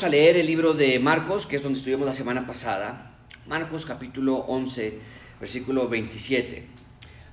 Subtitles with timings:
[0.00, 3.12] vamos a leer el libro de Marcos, que es donde estuvimos la semana pasada.
[3.46, 4.98] Marcos capítulo 11,
[5.38, 6.64] versículo 27.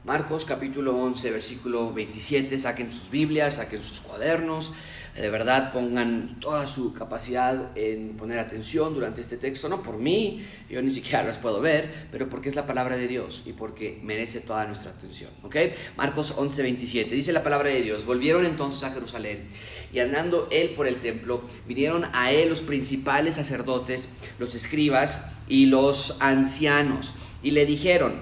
[0.04, 2.59] Marcos capítulo 11, versículo 27.
[2.59, 4.73] Saquen sus Biblias, saquen sus cuadernos.
[5.16, 9.70] De verdad pongan toda su capacidad en poner atención durante este texto.
[9.70, 13.07] No por mí, yo ni siquiera las puedo ver, pero porque es la palabra de
[13.07, 15.31] Dios y porque merece toda nuestra atención.
[15.43, 15.55] ¿Ok?
[15.95, 17.15] Marcos 11, 27.
[17.15, 18.05] Dice la palabra de Dios.
[18.05, 19.48] Volvieron entonces a Jerusalén
[19.94, 25.68] y andando él por el templo, vinieron a él los principales sacerdotes, los escribas y
[25.68, 28.16] los ancianos, y le dijeron,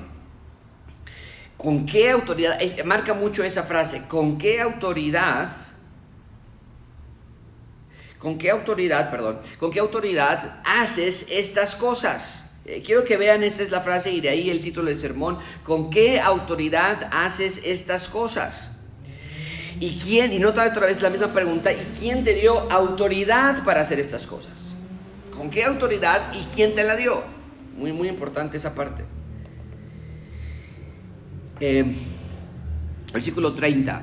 [1.57, 2.59] ¿con qué autoridad?
[2.85, 5.49] marca mucho esa frase, ¿con qué autoridad?
[8.19, 12.45] ¿Con qué autoridad, perdón, con qué autoridad haces estas cosas?
[12.65, 15.37] Eh, quiero que vean, esa es la frase y de ahí el título del sermón,
[15.63, 18.74] ¿con qué autoridad haces estas cosas?
[19.79, 23.81] ¿Y quién, y nota otra vez la misma pregunta, ¿y quién te dio autoridad para
[23.81, 24.77] hacer estas cosas?
[25.35, 27.23] ¿Con qué autoridad y quién te la dio?
[27.77, 29.03] Muy, muy importante esa parte.
[31.59, 31.85] Eh,
[33.13, 34.01] versículo 30,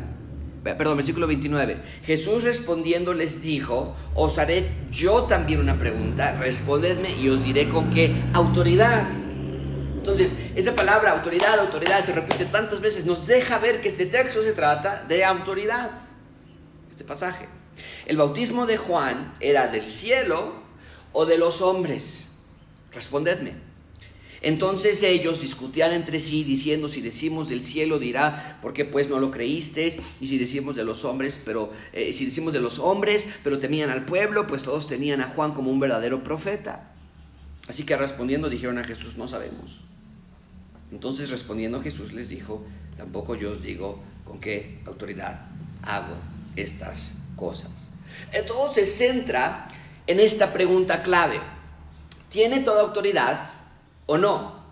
[0.62, 1.77] perdón, versículo 29.
[2.05, 7.91] Jesús respondiendo les dijo, os haré yo también una pregunta, respondedme y os diré con
[7.91, 9.07] qué autoridad.
[10.03, 14.42] Entonces, esa palabra autoridad, autoridad, se repite tantas veces, nos deja ver que este texto
[14.42, 15.92] se trata de autoridad,
[16.91, 17.47] este pasaje.
[18.06, 20.55] El bautismo de Juan era del cielo
[21.12, 22.33] o de los hombres.
[22.91, 23.55] Respondedme.
[24.41, 29.20] Entonces ellos discutían entre sí, diciendo, si decimos del cielo, dirá, ¿por qué pues no
[29.20, 29.98] lo creísteis?
[30.20, 33.89] Y si decimos de los hombres, pero eh, si decimos de los hombres, pero temían
[33.89, 36.89] al pueblo, pues todos tenían a Juan como un verdadero profeta.
[37.69, 39.92] Así que respondiendo dijeron a Jesús, no sabemos.
[40.93, 42.62] Entonces respondiendo Jesús les dijo,
[42.97, 45.47] tampoco yo os digo con qué autoridad
[45.83, 46.15] hago
[46.55, 47.71] estas cosas.
[48.31, 49.69] Entonces se centra
[50.07, 51.41] en esta pregunta clave.
[52.29, 53.41] ¿Tiene toda autoridad
[54.07, 54.63] o no?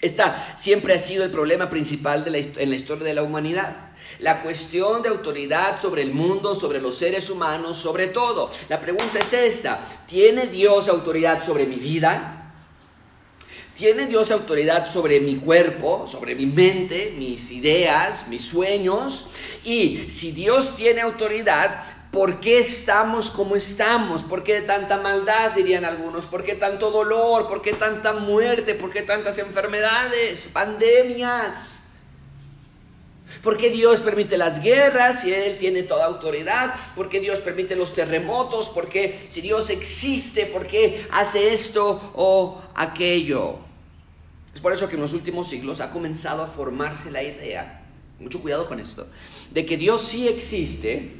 [0.00, 3.76] Esta siempre ha sido el problema principal en la historia de la humanidad.
[4.18, 8.50] La cuestión de autoridad sobre el mundo, sobre los seres humanos, sobre todo.
[8.70, 9.86] La pregunta es esta.
[10.06, 12.39] ¿Tiene Dios autoridad sobre mi vida?
[13.80, 19.30] ¿Tiene Dios autoridad sobre mi cuerpo, sobre mi mente, mis ideas, mis sueños?
[19.64, 21.82] Y si Dios tiene autoridad,
[22.12, 24.22] ¿por qué estamos como estamos?
[24.22, 26.26] ¿Por qué tanta maldad, dirían algunos?
[26.26, 27.48] ¿Por qué tanto dolor?
[27.48, 28.74] ¿Por qué tanta muerte?
[28.74, 31.92] ¿Por qué tantas enfermedades, pandemias?
[33.42, 36.74] ¿Por qué Dios permite las guerras si Él tiene toda autoridad?
[36.94, 38.68] ¿Por qué Dios permite los terremotos?
[38.68, 43.69] ¿Por qué si Dios existe, por qué hace esto o aquello?
[44.54, 47.82] Es por eso que en los últimos siglos ha comenzado a formarse la idea,
[48.18, 49.06] mucho cuidado con esto,
[49.52, 51.16] de que Dios sí existe,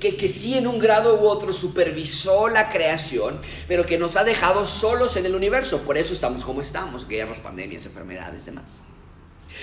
[0.00, 4.24] que, que sí en un grado u otro supervisó la creación, pero que nos ha
[4.24, 5.82] dejado solos en el universo.
[5.82, 8.80] Por eso estamos como estamos, guerras, pandemias, enfermedades, demás.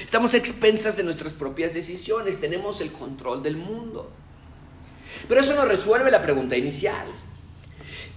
[0.05, 4.11] Estamos expensas de nuestras propias decisiones, tenemos el control del mundo.
[5.27, 7.07] Pero eso no resuelve la pregunta inicial.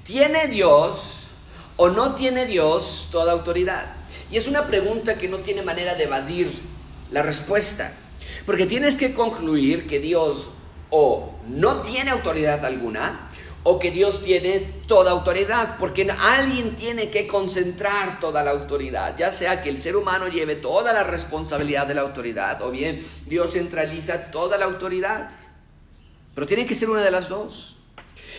[0.04, 1.28] ¿Tiene Dios
[1.76, 3.93] o no tiene Dios toda autoridad?
[4.30, 6.52] Y es una pregunta que no tiene manera de evadir
[7.10, 7.92] la respuesta.
[8.46, 10.50] Porque tienes que concluir que Dios
[10.90, 13.30] o no tiene autoridad alguna
[13.66, 19.32] o que Dios tiene toda autoridad, porque alguien tiene que concentrar toda la autoridad, ya
[19.32, 23.52] sea que el ser humano lleve toda la responsabilidad de la autoridad o bien Dios
[23.52, 25.30] centraliza toda la autoridad.
[26.34, 27.73] Pero tiene que ser una de las dos.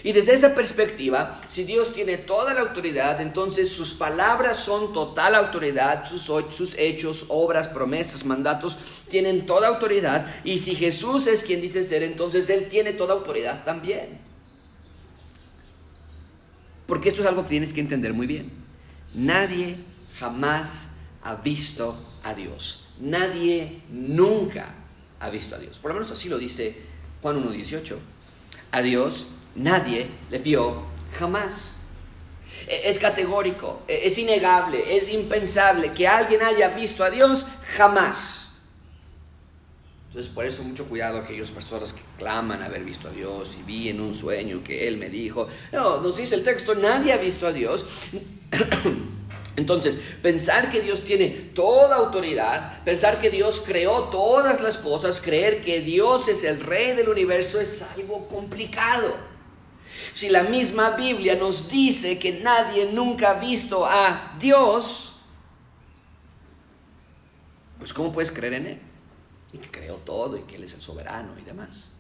[0.05, 5.33] Y desde esa perspectiva, si Dios tiene toda la autoridad, entonces sus palabras son total
[5.33, 6.21] autoridad, sus,
[6.51, 8.77] sus hechos, obras, promesas, mandatos
[9.09, 10.27] tienen toda autoridad.
[10.43, 14.19] Y si Jesús es quien dice ser, entonces Él tiene toda autoridad también.
[16.85, 18.51] Porque esto es algo que tienes que entender muy bien.
[19.15, 19.77] Nadie
[20.19, 22.89] jamás ha visto a Dios.
[22.99, 24.71] Nadie nunca
[25.19, 25.79] ha visto a Dios.
[25.79, 26.79] Por lo menos así lo dice
[27.23, 27.95] Juan 1.18.
[28.71, 30.83] A Dios nadie le vio
[31.17, 31.77] jamás.
[32.67, 38.45] E, es categórico, e, es innegable, es impensable que alguien haya visto a Dios jamás.
[40.09, 43.63] Entonces, por eso mucho cuidado a aquellas personas que claman haber visto a Dios y
[43.63, 45.47] vi en un sueño que Él me dijo.
[45.73, 47.85] No, nos dice el texto, nadie ha visto a Dios.
[49.57, 55.61] Entonces, pensar que Dios tiene toda autoridad, pensar que Dios creó todas las cosas, creer
[55.61, 59.34] que Dios es el rey del universo es algo complicado.
[60.13, 65.15] Si la misma Biblia nos dice que nadie nunca ha visto a Dios,
[67.77, 68.79] pues ¿cómo puedes creer en Él?
[69.53, 71.91] Y que creó todo y que Él es el soberano y demás.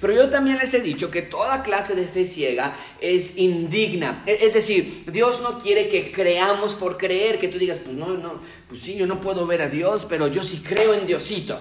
[0.00, 4.22] Pero yo también les he dicho que toda clase de fe ciega es indigna.
[4.26, 8.08] E, es decir, Dios no quiere que creamos por creer, que tú digas, pues no,
[8.16, 11.58] no, pues sí, yo no puedo ver a Dios, pero yo sí creo en Diosito.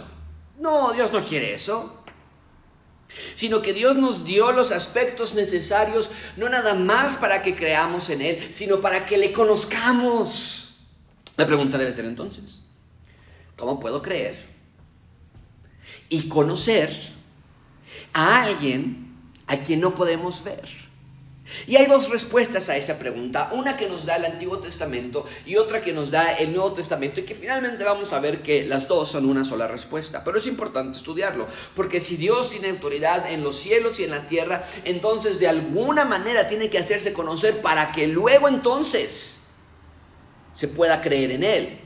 [0.60, 2.03] No, Dios no quiere eso.
[3.36, 8.22] Sino que Dios nos dio los aspectos necesarios, no nada más para que creamos en
[8.22, 10.80] Él, sino para que le conozcamos.
[11.38, 12.60] La pregunta debe ser entonces,
[13.58, 14.36] ¿cómo puedo creer
[16.10, 16.96] y conocer
[18.14, 19.16] a alguien
[19.48, 20.83] a quien no podemos ver?
[21.68, 25.58] Y hay dos respuestas a esa pregunta, una que nos da el Antiguo Testamento y
[25.58, 28.88] otra que nos da el Nuevo Testamento y que finalmente vamos a ver que las
[28.88, 30.24] dos son una sola respuesta.
[30.24, 34.26] Pero es importante estudiarlo, porque si Dios tiene autoridad en los cielos y en la
[34.28, 39.50] tierra, entonces de alguna manera tiene que hacerse conocer para que luego entonces
[40.54, 41.83] se pueda creer en Él.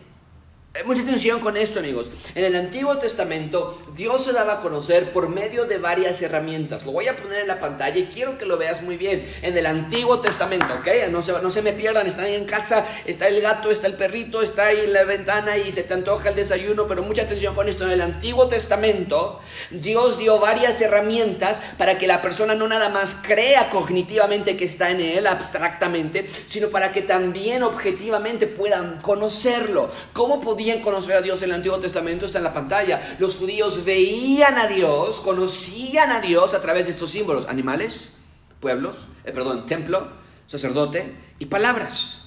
[0.78, 2.12] Eh, mucha atención con esto, amigos.
[2.36, 6.86] En el Antiguo Testamento, Dios se daba a conocer por medio de varias herramientas.
[6.86, 9.28] Lo voy a poner en la pantalla y quiero que lo veas muy bien.
[9.42, 11.10] En el Antiguo Testamento, ¿ok?
[11.10, 13.96] No se, no se me pierdan, están ahí en casa, está el gato, está el
[13.96, 17.56] perrito, está ahí en la ventana y se te antoja el desayuno, pero mucha atención
[17.56, 17.86] con esto.
[17.86, 19.40] En el Antiguo Testamento,
[19.72, 24.92] Dios dio varias herramientas para que la persona no nada más crea cognitivamente que está
[24.92, 29.90] en Él, abstractamente, sino para que también objetivamente puedan conocerlo.
[30.14, 33.16] ¿Cómo podía conocer a Dios en el Antiguo Testamento, está en la pantalla.
[33.20, 38.18] Los judíos veían a Dios, conocían a Dios a través de estos símbolos, animales,
[38.60, 40.10] pueblos, eh, perdón, templo,
[40.48, 42.24] sacerdote y palabras.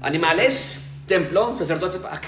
[0.00, 2.00] Animales, templo, sacerdotes.
[2.04, 2.20] Ah,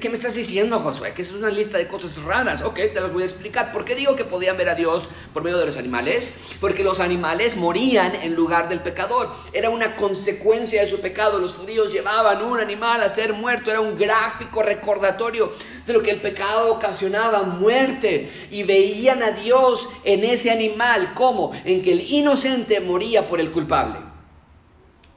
[0.00, 1.12] ¿Qué, me estás diciendo, Josué?
[1.12, 2.62] Que es una lista de cosas raras.
[2.62, 3.72] Ok, te las voy a explicar.
[3.72, 6.34] ¿Por qué digo que podían ver a Dios por medio de los animales?
[6.60, 9.30] Porque los animales morían en lugar del pecador.
[9.52, 11.38] Era una consecuencia de su pecado.
[11.38, 13.70] Los judíos llevaban un animal a ser muerto.
[13.70, 15.52] Era un gráfico recordatorio
[15.86, 18.30] de lo que el pecado ocasionaba, muerte.
[18.50, 21.14] Y veían a Dios en ese animal.
[21.14, 21.52] ¿Cómo?
[21.64, 24.05] En que el inocente moría por el culpable.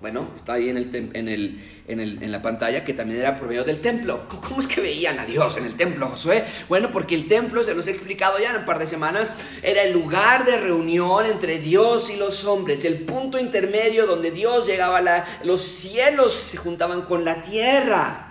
[0.02, 3.64] Bueno, está ahí en el, en el en, la pantalla que también era por medio
[3.64, 4.28] del templo.
[4.28, 6.46] ¿Cómo es que veían a Dios en el templo, Josué?
[6.68, 9.32] Bueno, porque el templo, se los he explicado ya en un par de semanas,
[9.64, 14.68] era el lugar de reunión entre Dios y los hombres, el punto intermedio donde Dios
[14.68, 18.26] llegaba, la, los cielos se juntaban con la tierra.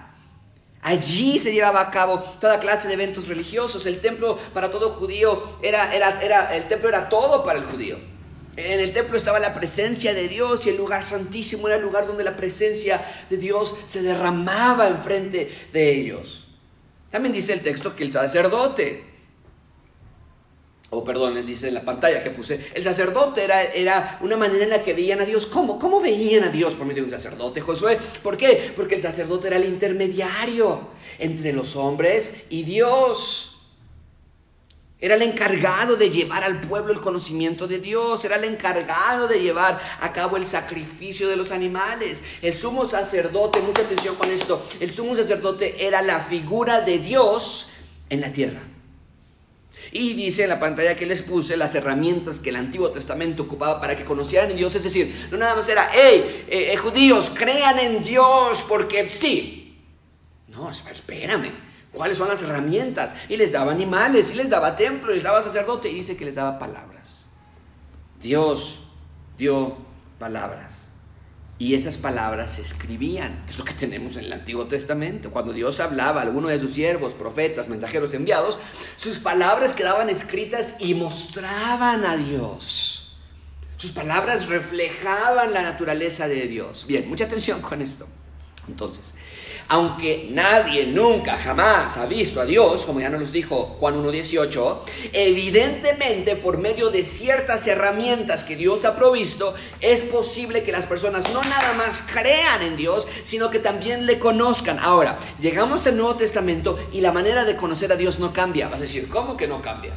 [0.81, 3.85] Allí se llevaba a cabo toda clase de eventos religiosos.
[3.87, 7.99] El templo para todo judío era, era, era, el templo era todo para el judío.
[8.59, 12.09] En el templo estaba la presencia de Dios y el lugar santísimo era el lugar
[12.09, 13.01] donde la presencia
[13.31, 16.49] de Dios se derramaba enfrente de ellos.
[17.09, 19.05] También dice el texto que el sacerdote,
[20.91, 24.71] o perdón, dice en la pantalla que puse, el sacerdote era, era una manera en
[24.71, 25.47] la que veían a Dios.
[25.47, 25.79] ¿Cómo?
[25.79, 27.97] ¿Cómo veían a Dios por medio de un sacerdote, Josué?
[28.25, 28.73] ¿Por qué?
[28.75, 30.81] Porque el sacerdote era el intermediario
[31.21, 33.58] entre los hombres y Dios.
[35.01, 39.41] Era el encargado de llevar al pueblo el conocimiento de Dios, era el encargado de
[39.41, 42.25] llevar a cabo el sacrificio de los animales.
[42.43, 47.75] El sumo sacerdote, mucha atención con esto, el sumo sacerdote era la figura de Dios
[48.11, 48.61] en la tierra.
[49.93, 53.81] Y dice en la pantalla que les puse las herramientas que el Antiguo Testamento ocupaba
[53.81, 54.75] para que conocieran en Dios.
[54.75, 59.79] Es decir, no nada más era, hey, eh, eh, judíos, crean en Dios porque sí.
[60.49, 61.68] No, espérame.
[61.93, 63.15] ¿Cuáles son las herramientas?
[63.29, 66.25] Y les daba animales, y les daba templo, y les daba sacerdote, y dice que
[66.25, 67.27] les daba palabras.
[68.21, 68.89] Dios
[69.37, 69.77] dio
[70.19, 70.89] palabras.
[71.61, 75.33] Y esas palabras se escribían, es lo que tenemos en el Antiguo Testamento.
[75.33, 78.61] Cuando Dios hablaba a alguno de sus siervos, profetas, mensajeros enviados,
[78.97, 83.17] sus palabras quedaban escritas y mostraban a Dios.
[83.77, 86.85] Sus palabras reflejaban la naturaleza de Dios.
[86.87, 88.07] Bien, mucha atención con esto.
[88.69, 89.15] Entonces,
[89.69, 94.79] aunque nadie nunca jamás ha visto a Dios, como ya nos dijo Juan 1.18,
[95.13, 101.33] evidentemente por medio de ciertas herramientas que Dios ha provisto, es posible que las personas
[101.33, 104.79] no nada más crean en Dios, sino que también le conozcan.
[104.79, 108.69] Ahora, llegamos al Nuevo Testamento y la manera de conocer a Dios no cambia.
[108.69, 109.93] Vas a decir, ¿cómo que no cambia?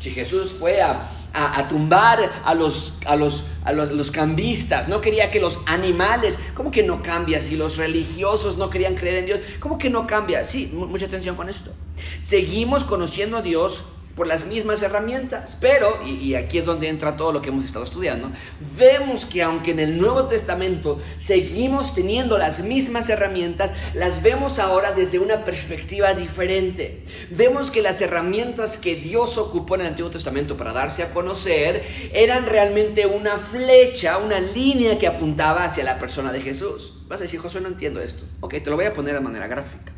[0.00, 5.30] Si Jesús fue a a, tumbar a los, a, los, a los, cambistas, no quería
[5.30, 7.40] que los animales, ¿cómo que no cambia?
[7.40, 10.44] Si los religiosos no querían creer en Dios, ¿cómo que no cambia?
[10.44, 11.72] Sí, mucha atención con esto.
[12.20, 15.56] Seguimos conociendo a Dios por las mismas herramientas.
[15.60, 18.30] Pero, y, aquí es donde entra todo lo que hemos estado estudiando,
[18.76, 24.92] vemos que aunque en el Nuevo Testamento seguimos teniendo las mismas herramientas, las vemos ahora
[24.92, 27.04] desde una perspectiva diferente.
[27.30, 31.84] Vemos que las herramientas que Dios ocupó en el Antiguo Testamento para darse a conocer
[32.12, 37.02] eran realmente una flecha, una línea que apuntaba hacia la persona de Jesús.
[37.08, 38.24] Vas a decir, José, no entiendo esto.
[38.40, 39.91] Ok, te lo voy a poner de manera gráfica.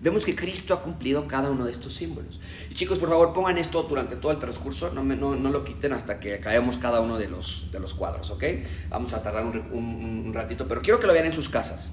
[0.00, 2.40] Vemos que Cristo ha cumplido cada uno de estos símbolos.
[2.70, 6.18] Y chicos, por favor, pongan esto durante todo el transcurso, no, no, lo quiten hasta
[6.20, 8.44] que caemos cada uno de los, de los cuadros, ¿ok?
[8.88, 11.92] Vamos a tardar un, un ratito, pero quiero que lo vean en sus casas.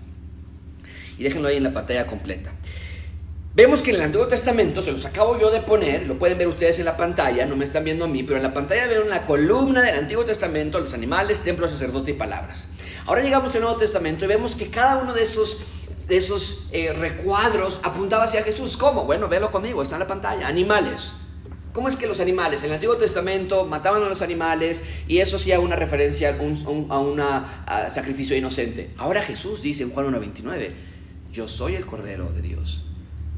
[1.18, 2.54] Y déjenlo ahí en la pantalla completa.
[3.58, 6.48] Vemos que en el Antiguo Testamento, se los acabo yo de poner, lo pueden ver
[6.48, 9.10] ustedes en la pantalla, no me están viendo a mí, pero en la pantalla ven
[9.10, 12.68] la columna del Antiguo Testamento, los animales, templo, sacerdote y palabras.
[13.08, 15.64] Ahora llegamos al Nuevo Testamento y vemos que cada uno de esos,
[16.08, 18.78] de esos eh, recuadros apuntaba hacia Jesús.
[18.78, 19.06] ¿Cómo?
[19.06, 20.48] Bueno, vélo conmigo, está en la pantalla.
[20.48, 21.12] Animales.
[21.74, 25.36] ¿Cómo es que los animales, en el Antiguo Testamento mataban a los animales y eso
[25.36, 28.94] hacía una referencia a un a una, sacrificio inocente?
[28.98, 30.72] Ahora Jesús dice en Juan 1.29,
[31.32, 32.88] yo soy el Cordero de Dios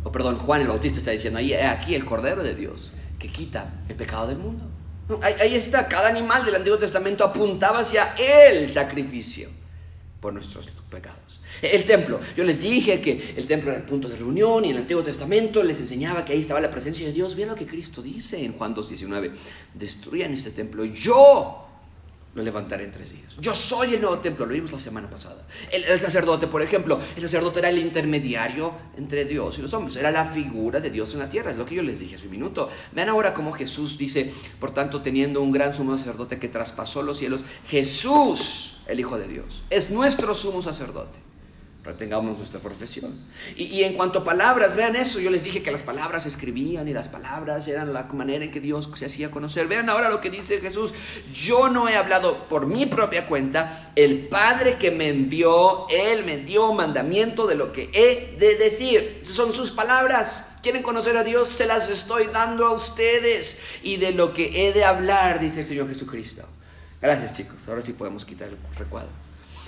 [0.04, 3.74] o perdón, Juan el Bautista está diciendo, ahí aquí el Cordero de Dios que quita
[3.90, 4.64] el pecado del mundo.
[5.22, 9.50] Ahí, ahí está, cada animal del Antiguo Testamento apuntaba hacia el sacrificio
[10.22, 11.38] por nuestros pecados.
[11.62, 14.75] El templo, yo les dije que el templo era el punto de reunión y en
[14.75, 17.36] el Antiguo Testamento les enseñaba que ahí estaba la presencia de Dios.
[17.36, 19.32] Bien lo que Cristo dice en Juan 2.19,
[19.74, 21.66] destruyan este templo, yo
[22.36, 23.36] lo levantaré en tres días.
[23.39, 25.48] Yo soy el nuevo templo, lo vimos la semana pasada.
[25.72, 30.12] El, sacerdote, por ejemplo, el sacerdote era el intermediario entre Dios y los hombres, era
[30.12, 32.32] la figura de Dios en la tierra, es lo que yo les dije hace un
[32.32, 32.70] minuto.
[32.92, 37.18] Vean ahora cómo Jesús dice, por tanto, teniendo un gran sumo sacerdote que traspasó los
[37.18, 41.28] cielos, Jesús, el Hijo de Dios, es nuestro sumo sacerdote
[41.89, 43.15] retengamos nuestra profesión.
[43.55, 46.93] Y, en cuanto a palabras, vean eso, yo les dije que las palabras escribían y
[46.93, 49.67] las palabras eran la manera en que Dios se hacía conocer.
[49.67, 50.93] Vean ahora lo que dice Jesús,
[51.34, 56.38] yo no he hablado por mi propia cuenta, el Padre que me envió, Él me
[56.38, 59.22] dio mandamiento de lo que he de decir.
[59.24, 60.51] son sus palabras.
[60.62, 61.50] ¿Quieren conocer a Dios?
[61.50, 63.62] Se las estoy dando a ustedes.
[63.81, 66.43] Y de lo que he de hablar, dice el Señor Jesucristo.
[67.01, 69.10] Gracias chicos, ahora sí podemos quitar el recuadro.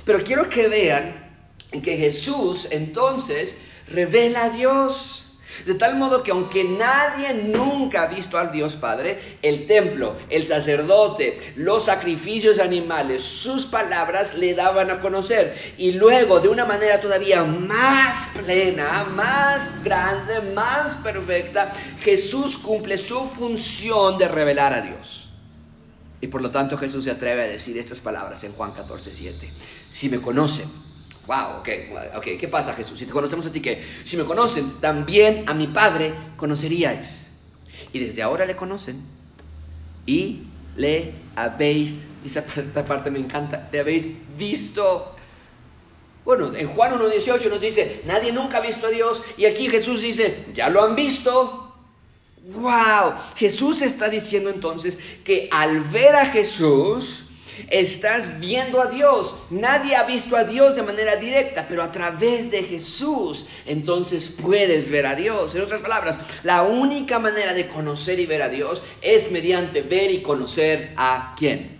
[0.03, 1.30] Pero quiero que vean
[1.71, 5.27] en que Jesús entonces revela a Dios.
[5.65, 10.47] De tal modo que aunque nadie nunca ha visto al Dios Padre, el templo, el
[10.47, 15.55] sacerdote, los sacrificios animales, sus palabras le daban a conocer.
[15.77, 23.27] Y luego, de una manera todavía más plena, más grande, más perfecta, Jesús cumple su
[23.27, 25.29] función de revelar a Dios.
[26.21, 29.51] Y por lo tanto Jesús se atreve a decir estas palabras en Juan 14, 7.
[29.89, 30.69] Si me conocen,
[31.31, 31.69] Wow, ok,
[32.17, 32.25] ok.
[32.37, 32.99] ¿Qué pasa, Jesús?
[32.99, 37.29] Si te conocemos a ti, que si me conocen, también a mi Padre conoceríais.
[37.93, 39.01] Y desde ahora le conocen
[40.05, 40.41] y
[40.75, 42.43] le habéis, esa
[42.85, 45.15] parte me encanta, le habéis visto.
[46.25, 49.23] Bueno, en Juan 1.18 nos dice, nadie nunca ha visto a Dios.
[49.37, 51.73] Y aquí Jesús dice, ya lo han visto.
[52.55, 57.30] Wow, Jesús está diciendo entonces que al ver a Jesús,
[57.69, 59.35] Estás viendo a Dios.
[59.49, 64.89] Nadie ha visto a Dios de manera directa, pero a través de Jesús entonces puedes
[64.89, 65.55] ver a Dios.
[65.55, 70.11] En otras palabras, la única manera de conocer y ver a Dios es mediante ver
[70.11, 71.79] y conocer a quién?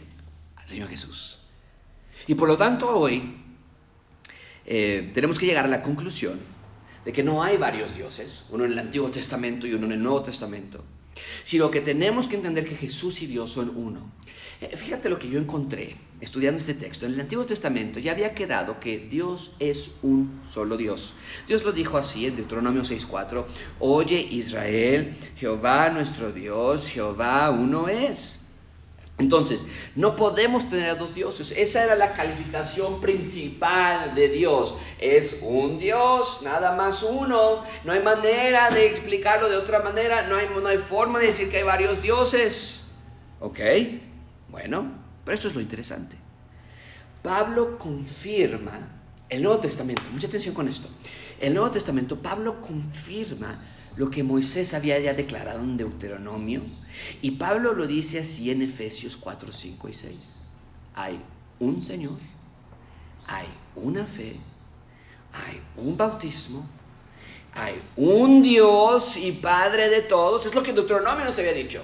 [0.55, 1.39] Al Señor Jesús.
[2.27, 3.38] Y por lo tanto hoy
[4.65, 6.39] eh, tenemos que llegar a la conclusión
[7.03, 10.03] de que no hay varios dioses, uno en el Antiguo Testamento y uno en el
[10.03, 10.83] Nuevo Testamento,
[11.43, 14.11] sino que tenemos que entender que Jesús y Dios son uno.
[14.62, 17.08] Eh, fíjate lo que yo encontré estudiando este texto.
[17.08, 21.15] En el Antiguo Testamento ya había quedado que Dios es un solo Dios.
[21.48, 23.44] Dios lo dijo así en Deuteronomio 6.4.
[23.80, 28.38] Oye Israel, Jehová nuestro Dios, Jehová uno es.
[29.18, 29.65] Entonces,
[29.96, 31.53] no podemos tener a dos dioses.
[31.56, 34.77] Esa era la calificación principal de Dios.
[35.00, 37.63] Es un Dios, nada más uno.
[37.84, 40.27] No hay manera de explicarlo de otra manera.
[40.27, 42.91] No hay, no hay forma de decir que hay varios dioses.
[43.39, 43.60] ¿Ok?
[44.51, 44.91] Bueno,
[45.24, 46.15] pero eso es lo interesante.
[47.24, 48.88] Pablo confirma
[49.29, 50.89] el Nuevo Testamento, mucha atención con esto.
[51.39, 53.63] El Nuevo Testamento, Pablo confirma
[53.96, 56.62] lo que Moisés había ya declarado en Deuteronomio.
[57.22, 60.15] Y Pablo lo dice así en Efesios 4, 5 y 6.
[60.96, 61.22] Hay
[61.60, 62.17] un Señor,
[63.27, 64.36] hay una fe,
[65.34, 66.65] hay un bautismo,
[67.53, 70.46] hay un Dios y Padre de todos.
[70.46, 71.81] Es lo que Deuteronomio nos había dicho.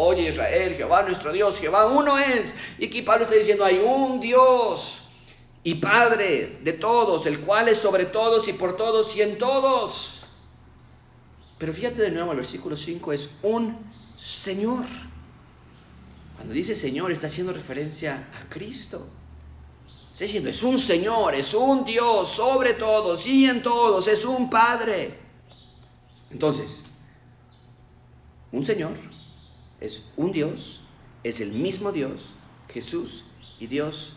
[0.00, 2.54] Oye Israel, Jehová nuestro Dios, Jehová uno es.
[2.78, 5.08] Y aquí Pablo está diciendo, hay un Dios
[5.64, 10.22] y Padre de todos, el cual es sobre todos y por todos y en todos.
[11.58, 13.76] Pero fíjate de nuevo, el versículo 5 es un
[14.16, 14.84] Señor.
[16.36, 19.04] Cuando dice Señor está haciendo referencia a Cristo.
[20.12, 24.48] Está diciendo, es un Señor, es un Dios sobre todos y en todos, es un
[24.48, 25.18] Padre.
[26.30, 26.84] Entonces,
[28.52, 28.92] un Señor
[29.80, 30.80] es un Dios,
[31.22, 32.34] es el mismo Dios,
[32.68, 33.24] Jesús,
[33.58, 34.14] y Dios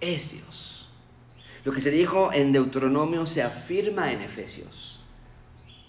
[0.00, 0.88] es Dios.
[1.64, 5.00] Lo que se dijo en Deuteronomio se afirma en Efesios.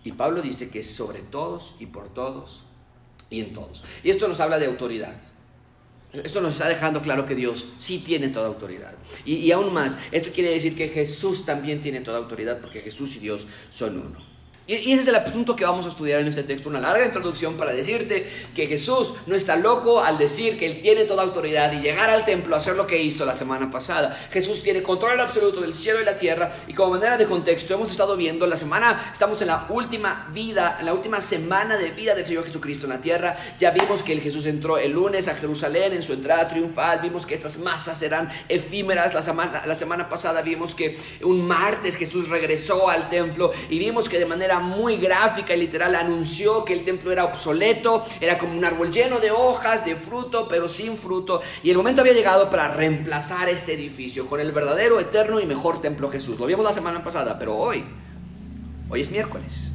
[0.04, 2.64] Y Pablo dice que es sobre todos y por todos
[3.30, 3.84] y en todos.
[4.04, 5.16] Y esto nos habla de autoridad.
[6.12, 8.96] Esto nos está dejando claro que Dios sí tiene toda autoridad.
[9.26, 13.20] Y, aún más, esto quiere decir que Jesús también tiene toda autoridad porque Jesús y
[13.20, 14.29] Dios son uno.
[14.70, 17.56] Y, ese es el asunto que vamos a estudiar en este texto, una larga introducción
[17.56, 21.82] para decirte que Jesús no está loco al decir que Él tiene toda autoridad y
[21.82, 24.16] llegar al templo a hacer lo que hizo la semana pasada.
[24.32, 27.90] Jesús tiene control absoluto del cielo y la tierra y como manera de contexto hemos
[27.90, 32.14] estado viendo la semana, estamos en la última vida, en la última semana de vida
[32.14, 33.38] del Señor Jesucristo en la tierra.
[33.58, 37.26] Ya vimos que el Jesús entró el lunes a Jerusalén en su entrada triunfal, vimos
[37.26, 39.16] que esas masas eran efímeras.
[39.16, 44.08] La semana, la semana pasada vimos que un martes Jesús regresó al templo y vimos
[44.08, 48.58] que de manera muy gráfica y literal anunció que el templo era obsoleto, era como
[48.58, 51.42] un árbol lleno de hojas, de fruto, pero sin fruto.
[51.64, 55.82] Y el momento había llegado para reemplazar ese edificio con el verdadero, eterno y mejor
[55.82, 56.40] templo Jesús.
[56.40, 57.84] Lo vimos la semana pasada, pero hoy,
[58.90, 59.74] hoy es miércoles.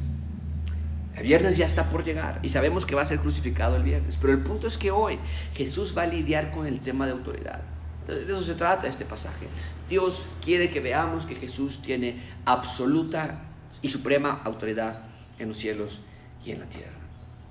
[1.15, 4.17] El viernes ya está por llegar y sabemos que va a ser crucificado el viernes.
[4.19, 5.17] Pero el punto es que hoy
[5.53, 7.61] Jesús va a lidiar con el tema de autoridad.
[8.07, 9.47] De eso se trata este pasaje.
[9.89, 13.41] Dios quiere que veamos que Jesús tiene absoluta
[13.81, 14.99] y suprema autoridad
[15.39, 15.99] en los cielos
[16.45, 16.91] y en la tierra.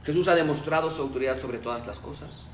[0.05, 2.47] Jesús ha demostrado su autoridad sobre todas las cosas.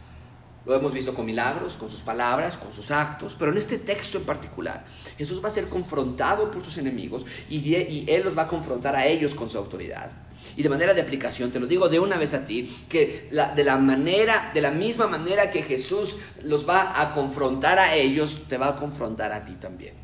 [0.66, 4.18] Lo hemos visto con milagros, con sus palabras, con sus actos, pero en este texto
[4.18, 4.84] en particular,
[5.16, 9.06] Jesús va a ser confrontado por sus enemigos y, Él los va a confrontar a
[9.06, 10.10] ellos con su autoridad.
[10.56, 13.64] Y de manera de aplicación, te lo digo de una vez a ti, que de
[13.64, 18.58] la manera, de la misma manera que Jesús los va a confrontar a ellos, te
[18.58, 19.94] va a confrontar a ti también.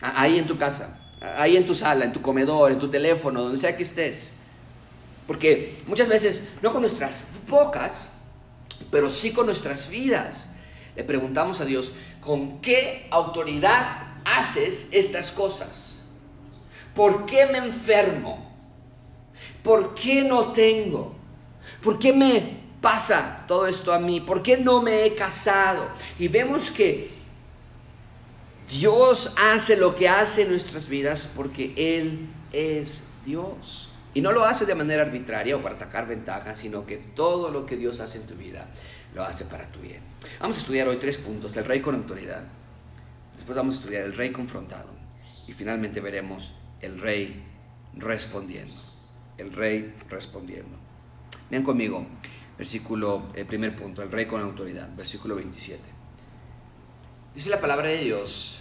[0.00, 3.58] Ahí en tu casa, ahí en tu sala, en tu comedor, en tu teléfono, donde
[3.58, 4.32] sea que estés.
[5.26, 8.12] Porque muchas veces, no con nuestras pocas,
[8.90, 10.48] pero sí con nuestras vidas,
[10.96, 16.04] le preguntamos a Dios, ¿con qué autoridad haces estas cosas?
[16.94, 18.50] ¿Por qué me enfermo?
[19.62, 21.14] ¿Por qué no tengo?
[21.82, 24.20] ¿Por qué me pasa todo esto a mí?
[24.20, 25.88] ¿Por qué no me he casado?
[26.18, 27.19] Y vemos que
[28.70, 33.90] Dios hace lo que hace en nuestras vidas porque Él es Dios.
[34.14, 37.66] Y no lo hace de manera arbitraria o para sacar ventaja, sino que todo lo
[37.66, 38.68] que Dios hace en tu vida
[39.14, 40.00] lo hace para tu bien.
[40.40, 42.44] Vamos a estudiar hoy tres puntos del rey con autoridad.
[43.34, 44.90] Después vamos a estudiar el rey confrontado.
[45.48, 47.42] Y finalmente veremos el rey
[47.96, 48.80] respondiendo.
[49.36, 50.76] El rey respondiendo.
[51.50, 52.06] Vean conmigo,
[52.56, 55.80] versículo, el primer punto, el rey con autoridad, versículo 27.
[57.34, 58.59] Dice la palabra de Dios,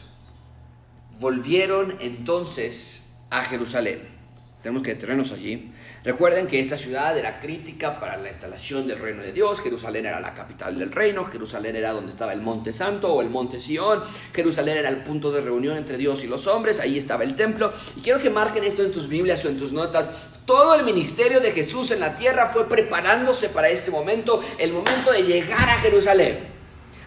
[1.19, 4.19] volvieron entonces a Jerusalén.
[4.61, 5.71] Tenemos que detenernos allí.
[6.03, 9.61] Recuerden que esta ciudad era crítica para la instalación del reino de Dios.
[9.61, 11.23] Jerusalén era la capital del reino.
[11.25, 14.03] Jerusalén era donde estaba el monte santo o el monte Sión.
[14.33, 16.79] Jerusalén era el punto de reunión entre Dios y los hombres.
[16.79, 17.71] Ahí estaba el templo.
[17.95, 20.11] Y quiero que marquen esto en tus Biblias o en tus notas.
[20.45, 25.11] Todo el ministerio de Jesús en la tierra fue preparándose para este momento, el momento
[25.11, 26.47] de llegar a Jerusalén.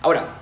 [0.00, 0.36] Ahora,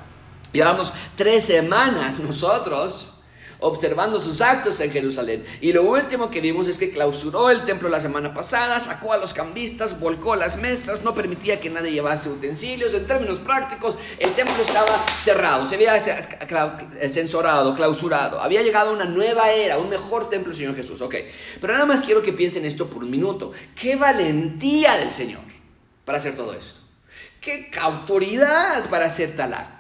[0.53, 3.20] llevamos tres semanas nosotros
[3.61, 5.45] observando sus actos en Jerusalén.
[5.61, 9.17] Y lo último que vimos es que clausuró el templo la semana pasada, sacó a
[9.17, 12.95] los cambistas, volcó las mesas, no permitía que nadie llevase utensilios.
[12.95, 15.99] En términos prácticos, el templo estaba cerrado, se había
[17.09, 18.41] censurado, clausurado.
[18.41, 21.01] Había llegado una nueva era, un mejor templo, Señor Jesús.
[21.03, 21.17] Ok,
[21.61, 23.53] pero nada más quiero que piensen esto por un minuto.
[23.75, 25.43] Qué valentía del Señor
[26.05, 26.81] para hacer todo esto.
[27.41, 29.80] Qué autoridad para hacer tal acto.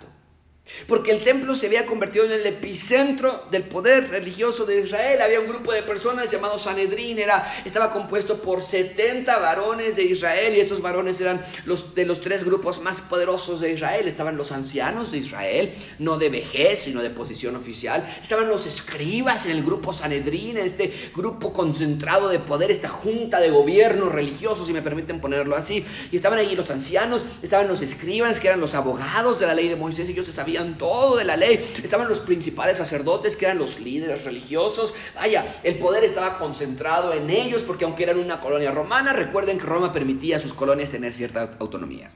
[0.87, 5.21] Porque el templo se había convertido en el epicentro del poder religioso de Israel.
[5.21, 10.57] Había un grupo de personas llamado Sanedrín, era, estaba compuesto por 70 varones de Israel
[10.57, 14.07] y estos varones eran los de los tres grupos más poderosos de Israel.
[14.09, 18.07] Estaban los ancianos de Israel, no de vejez, sino de posición oficial.
[18.23, 23.51] Estaban los escribas en el grupo Sanedrín, este grupo concentrado de poder, esta junta de
[23.51, 25.85] gobierno religioso, si me permiten ponerlo así.
[26.11, 29.69] Y estaban ahí los ancianos, estaban los escribas, que eran los abogados de la ley
[29.69, 31.73] de Moisés, ellos se sabían todo de la ley.
[31.83, 34.95] Estaban los principales sacerdotes, que eran los líderes religiosos.
[35.15, 39.65] Vaya, el poder estaba concentrado en ellos, porque aunque eran una colonia romana, recuerden que
[39.65, 42.11] Roma permitía a sus colonias tener cierta autonomía.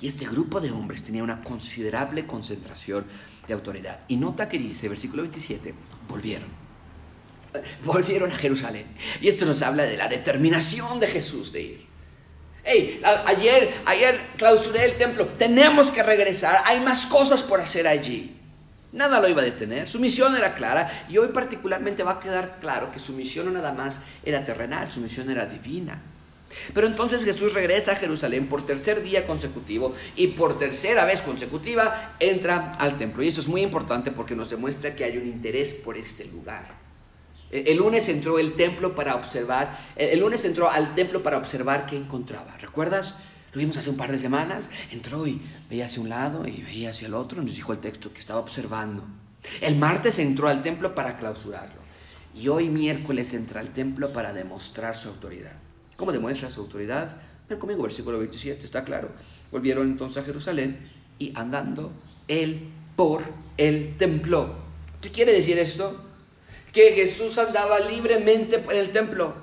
[0.00, 3.04] Y este grupo de hombres tenía una considerable concentración
[3.46, 4.00] de autoridad.
[4.08, 5.74] Y nota que dice, versículo 27,
[6.08, 6.48] volvieron.
[7.84, 8.86] Volvieron a Jerusalén.
[9.20, 11.89] Y esto nos habla de la determinación de Jesús de ir.
[12.64, 15.26] Hey, ayer, ayer clausuré el templo.
[15.26, 16.62] Tenemos que regresar.
[16.66, 18.36] Hay más cosas por hacer allí.
[18.92, 19.88] Nada lo iba a detener.
[19.88, 23.52] Su misión era clara y hoy particularmente va a quedar claro que su misión no
[23.52, 26.02] nada más era terrenal, su misión era divina.
[26.74, 32.16] Pero entonces Jesús regresa a Jerusalén por tercer día consecutivo y por tercera vez consecutiva
[32.18, 33.22] entra al templo.
[33.22, 36.79] Y esto es muy importante porque nos demuestra que hay un interés por este lugar.
[37.50, 41.96] El lunes entró el templo para observar, el lunes entró al templo para observar qué
[41.96, 42.56] encontraba.
[42.58, 43.22] ¿Recuerdas?
[43.52, 44.70] Lo vimos hace un par de semanas.
[44.92, 47.42] Entró y veía hacia un lado y veía hacia el otro.
[47.42, 49.04] Nos dijo el texto que estaba observando.
[49.60, 51.80] El martes entró al templo para clausurarlo.
[52.34, 55.52] Y hoy miércoles entra al templo para demostrar su autoridad.
[55.96, 57.20] ¿Cómo demuestra su autoridad?
[57.48, 59.08] Ven conmigo, versículo 27, está claro.
[59.50, 60.78] Volvieron entonces a Jerusalén
[61.18, 61.92] y andando
[62.28, 63.22] él por
[63.56, 64.54] el templo.
[65.00, 66.04] ¿Qué quiere decir esto?
[66.72, 69.34] Que Jesús andaba libremente en el templo.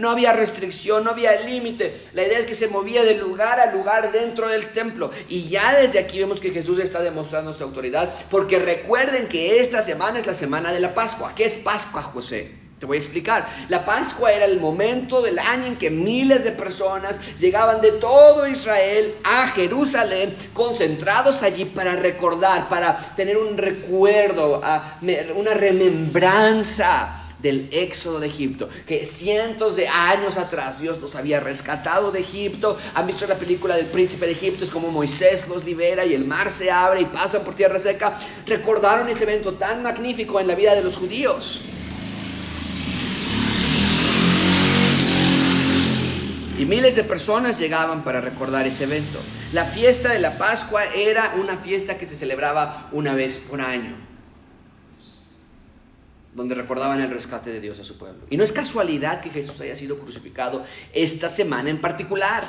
[0.00, 2.08] No había restricción, no había límite.
[2.12, 5.10] La idea es que se movía de lugar a lugar dentro del templo.
[5.28, 8.12] Y ya desde aquí vemos que Jesús está demostrando su autoridad.
[8.30, 11.32] Porque recuerden que esta semana es la semana de la Pascua.
[11.36, 12.65] ¿Qué es Pascua, José?
[12.78, 13.48] Te voy a explicar.
[13.70, 18.46] La Pascua era el momento del año en que miles de personas llegaban de todo
[18.46, 24.60] Israel a Jerusalén, concentrados allí para recordar, para tener un recuerdo,
[25.36, 32.10] una remembranza del éxodo de Egipto, que cientos de años atrás Dios los había rescatado
[32.10, 32.76] de Egipto.
[32.94, 36.26] Han visto la película del príncipe de Egipto, es como Moisés los libera y el
[36.26, 38.18] mar se abre y pasan por tierra seca.
[38.46, 41.62] Recordaron ese evento tan magnífico en la vida de los judíos.
[46.58, 49.18] Y miles de personas llegaban para recordar ese evento.
[49.52, 53.94] La fiesta de la Pascua era una fiesta que se celebraba una vez por año,
[56.34, 58.24] donde recordaban el rescate de Dios a su pueblo.
[58.30, 60.64] Y no es casualidad que Jesús haya sido crucificado
[60.94, 62.44] esta semana en particular.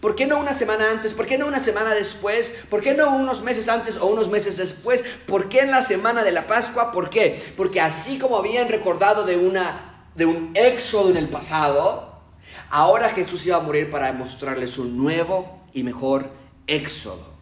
[0.00, 1.14] ¿Por qué no una semana antes?
[1.14, 2.64] ¿Por qué no una semana después?
[2.68, 5.02] ¿Por qué no unos meses antes o unos meses después?
[5.26, 6.92] ¿Por qué en la semana de la Pascua?
[6.92, 7.54] ¿Por qué?
[7.56, 12.09] Porque así como habían recordado de, una, de un éxodo en el pasado,
[12.70, 16.30] Ahora Jesús iba a morir para mostrarles un nuevo y mejor
[16.68, 17.34] éxodo.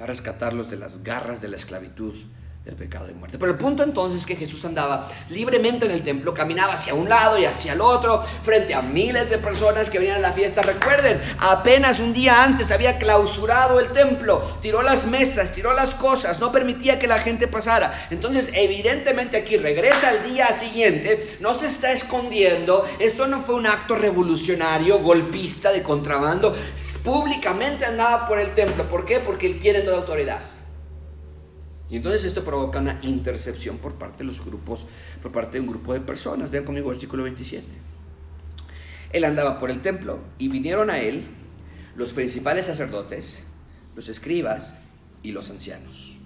[0.00, 2.14] Va a rescatarlos de las garras de la esclavitud
[2.64, 3.38] del pecado de muerte.
[3.38, 7.08] Pero el punto entonces es que Jesús andaba libremente en el templo, caminaba hacia un
[7.08, 10.62] lado y hacia el otro, frente a miles de personas que venían a la fiesta.
[10.62, 16.38] Recuerden, apenas un día antes había clausurado el templo, tiró las mesas, tiró las cosas,
[16.38, 18.06] no permitía que la gente pasara.
[18.10, 23.66] Entonces, evidentemente aquí regresa al día siguiente, no se está escondiendo, esto no fue un
[23.66, 26.54] acto revolucionario, golpista de contrabando,
[27.02, 28.88] públicamente andaba por el templo.
[28.88, 29.18] ¿Por qué?
[29.18, 30.40] Porque él tiene toda autoridad.
[31.92, 34.86] Y entonces esto provoca una intercepción por parte de los grupos,
[35.20, 36.50] por parte de un grupo de personas.
[36.50, 37.66] Vean conmigo el versículo 27.
[39.12, 41.22] Él andaba por el templo y vinieron a él
[41.94, 43.44] los principales sacerdotes,
[43.94, 44.78] los escribas
[45.22, 46.16] y los ancianos.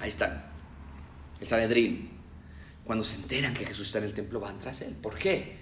[0.00, 0.44] Ahí están.
[1.40, 2.10] El Sanedrín.
[2.84, 4.94] Cuando se enteran que Jesús está en el templo, van tras él.
[4.96, 5.56] ¿Por qué?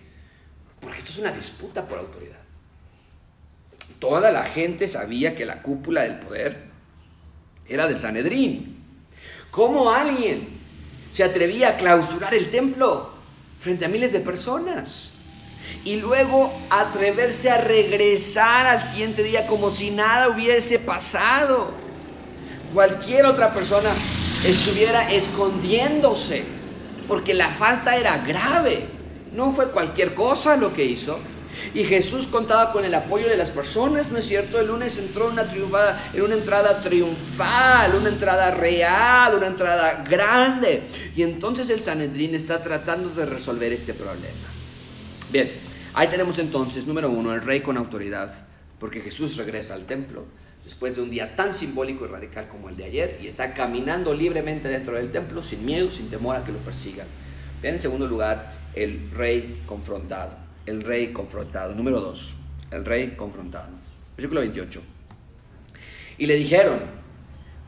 [0.81, 2.40] Porque esto es una disputa por autoridad.
[4.01, 6.70] Toda la gente sabía que la cúpula del poder
[7.68, 8.78] era del Sanedrín.
[9.51, 10.49] ¿Cómo alguien
[11.13, 13.11] se atrevía a clausurar el templo
[13.61, 15.15] frente a miles de personas?
[15.85, 21.73] Y luego atreverse a regresar al siguiente día como si nada hubiese pasado.
[22.73, 23.91] Cualquier otra persona
[24.45, 26.45] estuviera escondiéndose
[27.07, 28.87] porque la falta era grave.
[29.33, 31.19] No fue cualquier cosa lo que hizo.
[31.75, 34.61] Y Jesús contaba con el apoyo de las personas, ¿no es cierto?
[34.61, 35.47] El lunes entró en una,
[36.14, 40.83] en una entrada triunfal, una entrada real, una entrada grande.
[41.14, 44.49] Y entonces el Sanedrín está tratando de resolver este problema.
[45.31, 45.51] Bien,
[45.94, 48.33] ahí tenemos entonces, número uno, el rey con autoridad,
[48.79, 50.25] porque Jesús regresa al templo
[50.64, 54.12] después de un día tan simbólico y radical como el de ayer y está caminando
[54.12, 57.07] libremente dentro del templo sin miedo, sin temor a que lo persigan.
[57.62, 61.75] Bien, en segundo lugar, el rey confrontado el rey confrontado.
[61.75, 62.37] Número 2,
[62.73, 63.71] el rey confrontado.
[64.17, 64.83] Versículo 28.
[66.19, 66.81] Y le dijeron,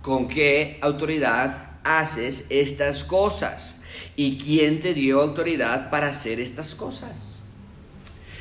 [0.03, 3.83] ¿con qué autoridad haces estas cosas?
[4.17, 7.43] ¿Y quién te dio autoridad para hacer estas cosas?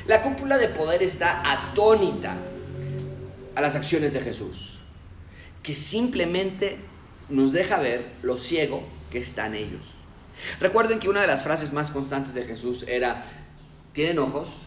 [0.06, 2.36] La cúpula de poder está atónita
[3.54, 4.78] a las acciones de Jesús,
[5.62, 6.78] que simplemente
[7.28, 9.94] nos deja ver lo ciego que están ellos.
[10.58, 13.22] Recuerden que una de las frases más constantes de Jesús era,
[13.92, 14.66] tienen ojos,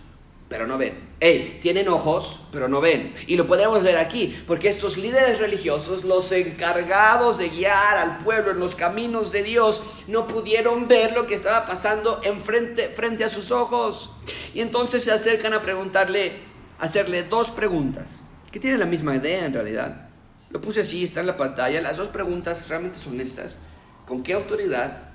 [0.50, 0.94] pero no ven.
[1.20, 3.14] Hey, tienen ojos, pero no ven.
[3.26, 8.52] Y lo podemos ver aquí, porque estos líderes religiosos, los encargados de guiar al pueblo
[8.52, 13.52] en los caminos de Dios, no pudieron ver lo que estaba pasando frente a sus
[13.52, 14.12] ojos.
[14.54, 16.34] Y entonces se acercan a preguntarle,
[16.78, 20.10] a hacerle dos preguntas, que tienen la misma idea en realidad.
[20.52, 21.82] Lo puse así, está en la pantalla.
[21.82, 23.58] Las dos preguntas realmente son estas.
[24.06, 25.10] ¿Con qué autoridad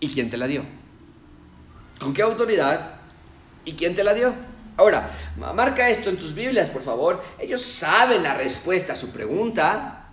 [0.00, 0.64] y quién te la dio?
[1.98, 2.99] ¿Con qué autoridad
[3.64, 4.34] ¿Y quién te la dio?
[4.76, 5.10] Ahora,
[5.54, 7.22] marca esto en tus Biblias, por favor.
[7.38, 10.06] Ellos saben la respuesta a su pregunta.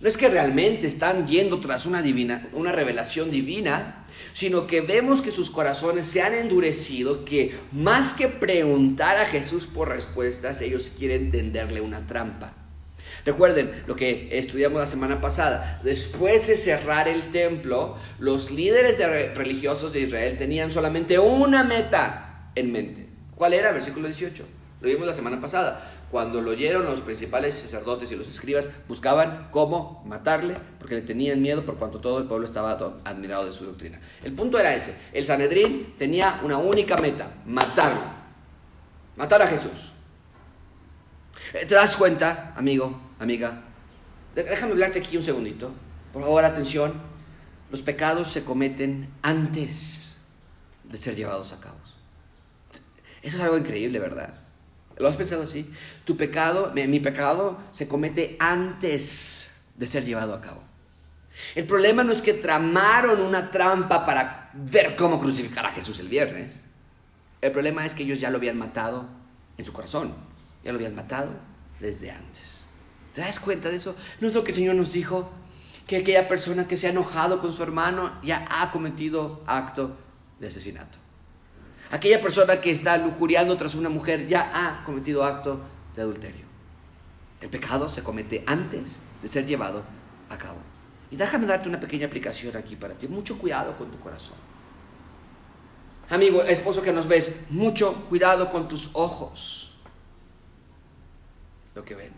[0.00, 4.04] No es que realmente están yendo tras una, divina, una revelación divina.
[4.34, 9.66] sino que vemos que sus corazones se han endurecido, que más que preguntar a Jesús
[9.66, 12.52] por respuestas, ellos quieren tenderle una trampa.
[13.24, 15.80] Recuerden lo que estudiamos la semana pasada.
[15.84, 18.98] Después de cerrar el templo, los líderes
[19.36, 23.08] religiosos de Israel tenían solamente una meta en mente.
[23.34, 23.72] ¿Cuál era?
[23.72, 24.44] Versículo 18.
[24.80, 25.90] Lo vimos la semana pasada.
[26.10, 31.42] Cuando lo oyeron los principales sacerdotes y los escribas, buscaban cómo matarle, porque le tenían
[31.42, 34.00] miedo por cuanto todo el pueblo estaba admirado de su doctrina.
[34.22, 34.94] El punto era ese.
[35.12, 38.02] El Sanedrín tenía una única meta, matarlo.
[39.16, 39.90] Matar a Jesús.
[41.52, 43.62] Eh, ¿Te das cuenta, amigo, amiga?
[44.34, 45.72] Déjame hablarte aquí un segundito.
[46.12, 46.92] Por favor, atención.
[47.70, 50.18] Los pecados se cometen antes
[50.84, 51.78] de ser llevados a cabo.
[53.24, 54.34] Eso es algo increíble, ¿verdad?
[54.98, 55.68] ¿Lo has pensado así?
[56.04, 60.62] Tu pecado, mi pecado se comete antes de ser llevado a cabo.
[61.54, 66.08] El problema no es que tramaron una trampa para ver cómo crucificar a Jesús el
[66.08, 66.66] viernes.
[67.40, 69.06] El problema es que ellos ya lo habían matado
[69.56, 70.14] en su corazón.
[70.62, 71.32] Ya lo habían matado
[71.80, 72.66] desde antes.
[73.14, 73.96] ¿Te das cuenta de eso?
[74.20, 75.30] ¿No es lo que el Señor nos dijo?
[75.86, 79.96] Que aquella persona que se ha enojado con su hermano ya ha cometido acto
[80.38, 80.98] de asesinato.
[81.94, 85.60] Aquella persona que está lujuriando tras una mujer ya ha cometido acto
[85.94, 86.44] de adulterio.
[87.40, 89.84] El pecado se comete antes de ser llevado
[90.28, 90.58] a cabo.
[91.12, 93.06] Y déjame darte una pequeña aplicación aquí para ti.
[93.06, 94.36] Mucho cuidado con tu corazón.
[96.10, 99.76] Amigo, esposo que nos ves, mucho cuidado con tus ojos.
[101.76, 102.12] Lo que ven.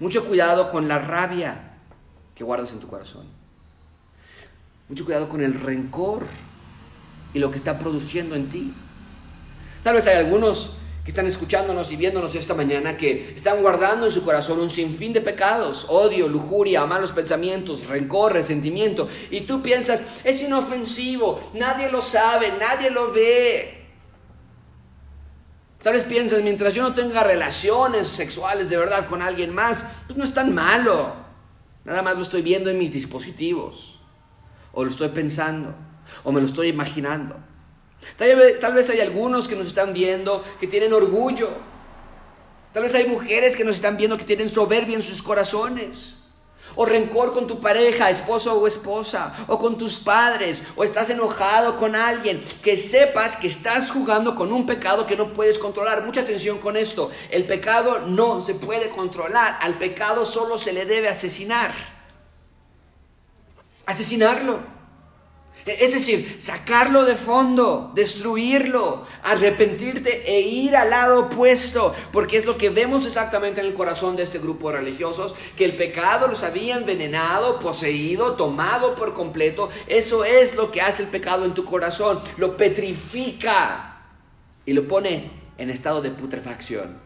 [0.00, 1.78] Mucho cuidado con la rabia
[2.34, 3.24] que guardas en tu corazón.
[4.90, 6.26] Mucho cuidado con el rencor
[7.34, 8.72] y lo que está produciendo en ti.
[9.82, 14.12] Tal vez hay algunos que están escuchándonos y viéndonos esta mañana que están guardando en
[14.12, 19.08] su corazón un sinfín de pecados, odio, lujuria, malos pensamientos, rencor, resentimiento.
[19.30, 23.78] Y tú piensas, es inofensivo, nadie lo sabe, nadie lo ve.
[25.82, 30.16] Tal vez piensas, mientras yo no tenga relaciones sexuales de verdad con alguien más, pues
[30.16, 31.16] no es tan malo.
[31.84, 33.98] Nada más lo estoy viendo en mis dispositivos.
[34.72, 35.74] O lo estoy pensando
[36.24, 37.36] o me lo estoy imaginando.
[38.16, 41.50] Tal vez, hay algunos que nos están viendo que tienen orgullo.
[42.72, 46.18] Tal vez hay mujeres que nos están viendo que tienen soberbia en sus corazones.
[46.74, 51.76] O rencor con tu pareja, esposo o esposa, o con tus padres, o estás enojado
[51.76, 56.02] con alguien, que sepas que estás jugando con un pecado que no puedes controlar.
[56.02, 57.10] Mucha atención con esto.
[57.30, 59.58] El pecado no se puede controlar.
[59.60, 61.72] Al pecado solo se le debe asesinar.
[63.84, 64.71] Asesinarlo.
[65.66, 72.58] Es decir, sacarlo de fondo, destruirlo, arrepentirte e ir al lado opuesto, porque es lo
[72.58, 76.42] que vemos exactamente en el corazón de este grupo de religiosos, que el pecado los
[76.42, 79.68] había envenenado, poseído, tomado por completo.
[79.86, 84.02] Eso es lo que hace el pecado en tu corazón, lo petrifica
[84.66, 86.98] y lo pone en estado de putrefacción.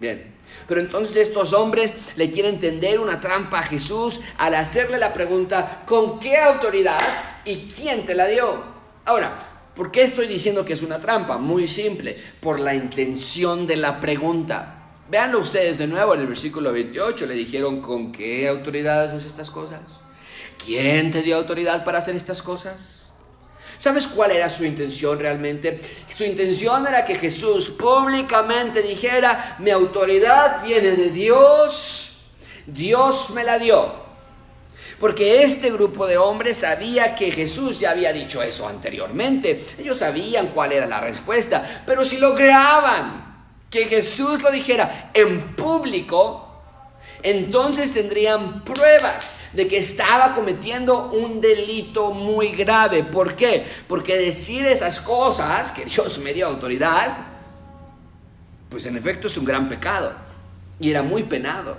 [0.00, 0.34] Bien,
[0.70, 5.82] pero entonces estos hombres le quieren tender una trampa a Jesús al hacerle la pregunta,
[5.84, 7.00] ¿con qué autoridad
[7.44, 8.62] y quién te la dio?
[9.04, 9.36] Ahora,
[9.74, 11.38] ¿por qué estoy diciendo que es una trampa?
[11.38, 14.92] Muy simple, por la intención de la pregunta.
[15.10, 19.50] Véanlo ustedes de nuevo en el versículo 28, le dijeron, ¿con qué autoridad haces estas
[19.50, 19.80] cosas?
[20.64, 22.99] ¿Quién te dio autoridad para hacer estas cosas?
[23.80, 25.80] ¿Sabes cuál era su intención realmente?
[26.14, 32.18] Su intención era que Jesús públicamente dijera, mi autoridad viene de Dios,
[32.66, 33.90] Dios me la dio.
[34.98, 39.64] Porque este grupo de hombres sabía que Jesús ya había dicho eso anteriormente.
[39.78, 41.82] Ellos sabían cuál era la respuesta.
[41.86, 46.49] Pero si lograban que Jesús lo dijera en público,
[47.22, 53.04] entonces tendrían pruebas de que estaba cometiendo un delito muy grave.
[53.04, 53.66] ¿Por qué?
[53.86, 57.16] Porque decir esas cosas, que Dios me dio autoridad,
[58.68, 60.14] pues en efecto es un gran pecado
[60.78, 61.76] y era muy penado.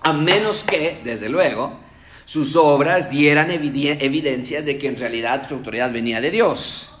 [0.00, 1.80] A menos que, desde luego,
[2.24, 6.92] sus obras dieran evidencias de que en realidad su autoridad venía de Dios.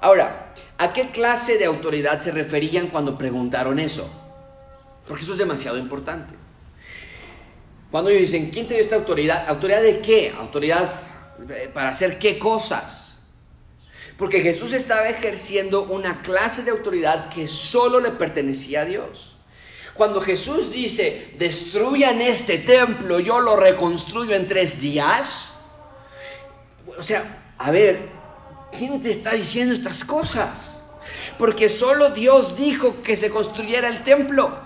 [0.00, 4.10] Ahora, ¿a qué clase de autoridad se referían cuando preguntaron eso?
[5.08, 6.43] Porque eso es demasiado importante.
[7.94, 9.48] Cuando ellos dicen, ¿quién te dio esta autoridad?
[9.48, 10.34] ¿Autoridad de qué?
[10.36, 10.90] ¿Autoridad
[11.48, 13.18] eh, para hacer qué cosas?
[14.18, 19.36] Porque Jesús estaba ejerciendo una clase de autoridad que solo le pertenecía a Dios.
[19.94, 25.50] Cuando Jesús dice, destruyan este templo, yo lo reconstruyo en tres días.
[26.98, 28.08] O sea, a ver,
[28.76, 30.80] ¿quién te está diciendo estas cosas?
[31.38, 34.58] Porque solo Dios dijo que se construyera el templo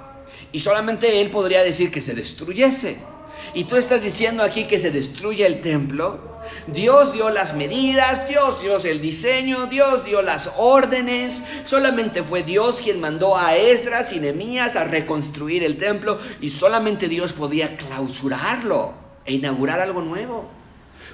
[0.51, 3.18] y solamente Él podría decir que se destruyese.
[3.55, 6.39] Y tú estás diciendo aquí que se destruye el templo.
[6.67, 11.45] Dios dio las medidas, Dios dio el diseño, Dios dio las órdenes.
[11.65, 17.09] Solamente fue Dios quien mandó a Esdras y Nehemías a reconstruir el templo y solamente
[17.09, 20.49] Dios podía clausurarlo e inaugurar algo nuevo.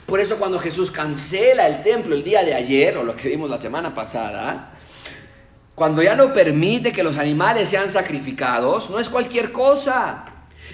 [0.06, 3.48] Por eso cuando Jesús cancela el templo el día de ayer, o lo que vimos
[3.48, 4.72] la semana pasada,
[5.74, 10.26] cuando ya no permite que los animales sean sacrificados, no es cualquier cosa.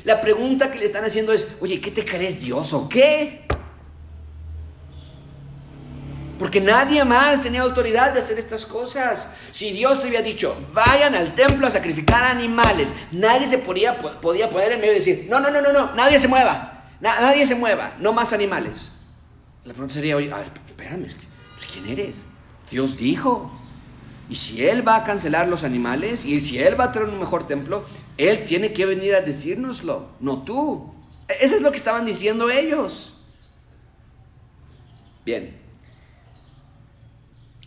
[0.04, 3.46] La pregunta que le están haciendo es, oye, ¿qué te crees Dios o qué?
[6.38, 9.34] Porque nadie más tenía autoridad de hacer estas cosas.
[9.50, 14.48] Si Dios te había dicho, vayan al templo a sacrificar animales, nadie se podía, podía
[14.48, 17.92] poner en medio decir, no, no, no, no, no, nadie se mueva, nadie se mueva,
[17.98, 18.90] no más animales.
[19.64, 21.08] La pregunta sería, oye, a ver, espérame,
[21.54, 22.22] pues, ¿quién eres?
[22.70, 23.52] Dios dijo.
[24.30, 27.18] Y si Él va a cancelar los animales y si Él va a traer un
[27.18, 27.84] mejor templo,
[28.16, 30.92] Él tiene que venir a decírnoslo, no tú.
[31.40, 33.14] Eso es lo que estaban diciendo ellos.
[35.24, 35.56] Bien.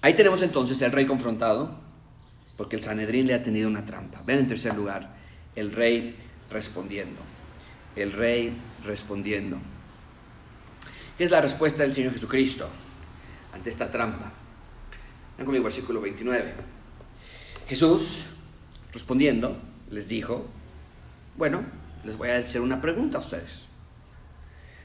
[0.02, 1.80] Ahí tenemos entonces el rey confrontado,
[2.58, 4.22] porque el Sanedrín le ha tenido una trampa.
[4.26, 5.16] Ven en tercer lugar,
[5.56, 6.16] el rey
[6.52, 7.22] respondiendo.
[7.96, 8.54] El rey
[8.84, 9.58] respondiendo.
[11.18, 12.68] ¿Qué es la respuesta del Señor Jesucristo
[13.54, 14.32] ante esta trampa?
[15.38, 16.54] Ven conmigo, versículo 29.
[17.68, 18.26] Jesús,
[18.92, 19.58] respondiendo,
[19.94, 20.46] les dijo,
[21.38, 21.64] bueno,
[22.04, 23.66] les voy a hacer una pregunta a ustedes.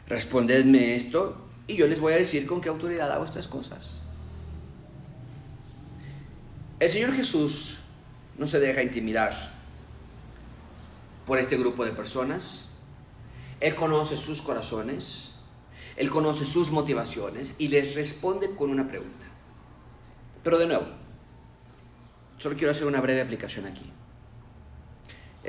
[0.07, 4.01] Respondedme esto y yo les voy a decir con qué autoridad hago estas cosas.
[6.79, 7.81] El Señor Jesús
[8.37, 9.33] no se deja intimidar
[11.27, 12.69] por este grupo de personas.
[13.61, 15.31] Él conoce sus corazones,
[15.97, 19.27] Él conoce sus motivaciones y les responde con una pregunta.
[20.45, 20.87] Pero de nuevo,
[22.39, 23.93] solo quiero hacer una breve aplicación aquí.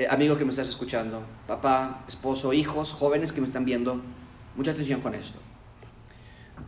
[0.00, 4.00] Eh, amigo que me estás escuchando, papá, esposo, hijos, jóvenes que me están viendo,
[4.56, 5.38] mucha atención con esto.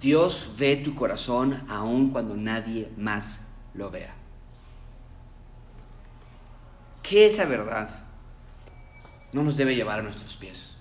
[0.02, 4.12] Dios ve tu corazón aun cuando nadie más lo vea.
[7.02, 7.88] Que esa verdad
[9.32, 10.71] no nos debe llevar a nuestros pies.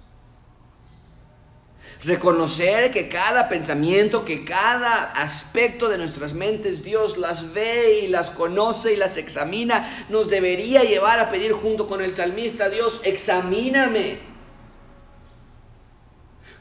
[2.03, 8.31] Reconocer que cada pensamiento, que cada aspecto de nuestras mentes Dios las ve y las
[8.31, 14.17] conoce y las examina, nos debería llevar a pedir junto con el salmista, Dios, examíname.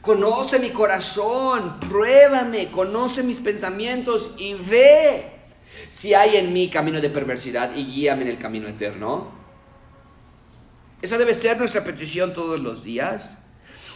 [0.01, 5.25] Conoce mi corazón, pruébame, conoce mis pensamientos y ve
[5.89, 9.31] si hay en mí camino de perversidad y guíame en el camino eterno.
[11.01, 13.40] Esa debe ser nuestra petición todos los días.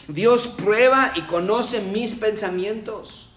[0.08, 3.30] Dios prueba y conoce mis pensamientos.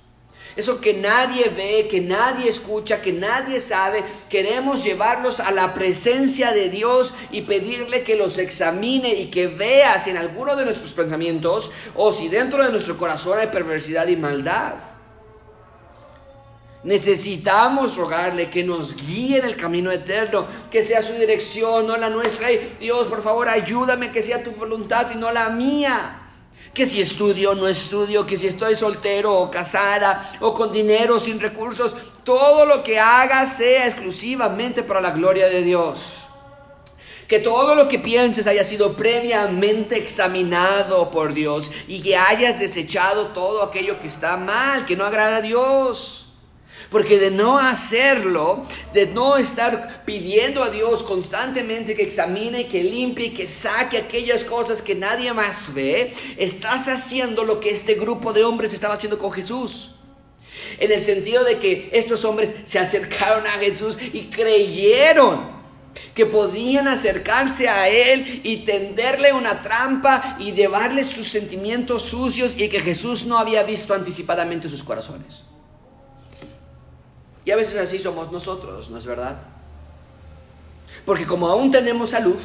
[0.59, 6.50] Eso que nadie ve, que nadie escucha, que nadie sabe, queremos llevarlos a la presencia
[6.50, 10.90] de Dios y pedirle que los examine y que vea si en alguno de nuestros
[10.90, 14.74] pensamientos o si dentro de nuestro corazón hay perversidad y maldad.
[16.83, 22.11] Necesitamos rogarle que nos guíe en el camino eterno, que sea su dirección, no la
[22.11, 22.48] nuestra.
[22.81, 26.28] Dios, por favor, ayúdame que sea tu voluntad y no la mía
[26.79, 31.17] que si estudio o no estudio, que si estoy soltero o casada o con dinero
[31.17, 36.23] o sin recursos, todo lo que haga sea exclusivamente para la gloria de Dios.
[37.27, 43.31] Que todo lo que pienses haya sido previamente examinado por Dios y que hayas desechado
[43.35, 46.28] todo aquello que está mal, que no agrada a Dios.
[46.90, 53.35] Porque de no hacerlo, de no estar pidiendo a Dios constantemente que examine, que limpie,
[53.35, 58.44] que saque aquellas cosas que nadie más ve, estás haciendo lo que este grupo de
[58.44, 59.96] hombres estaba haciendo con Jesús.
[60.79, 65.59] En el sentido de que estos hombres se acercaron a Jesús y creyeron
[66.14, 72.68] que podían acercarse a Él y tenderle una trampa y llevarle sus sentimientos sucios y
[72.68, 75.44] que Jesús no había visto anticipadamente sus corazones.
[77.48, 79.38] Y a veces así somos nosotros, ¿no es verdad?
[81.06, 82.42] Porque como aún tenemos salud,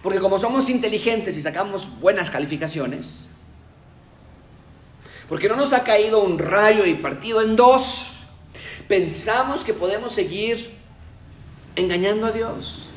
[0.00, 3.26] porque como somos inteligentes y sacamos buenas calificaciones,
[5.28, 8.18] porque no nos ha caído un rayo y partido en dos,
[8.86, 10.70] pensamos que podemos seguir
[11.74, 12.90] engañando a Dios.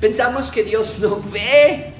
[0.00, 1.94] Pensamos que Dios no ve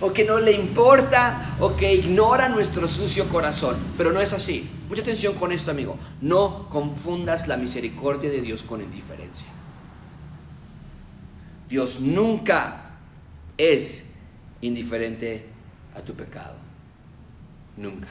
[0.00, 3.76] o que no le importa o que ignora nuestro sucio corazón.
[3.96, 4.68] Pero no es así.
[4.90, 5.96] Mucha atención con esto, amigo.
[6.20, 9.46] No confundas la misericordia de Dios con indiferencia.
[11.68, 12.96] Dios nunca
[13.56, 14.14] es
[14.60, 15.46] indiferente
[15.94, 16.56] a tu pecado.
[17.76, 18.08] Nunca.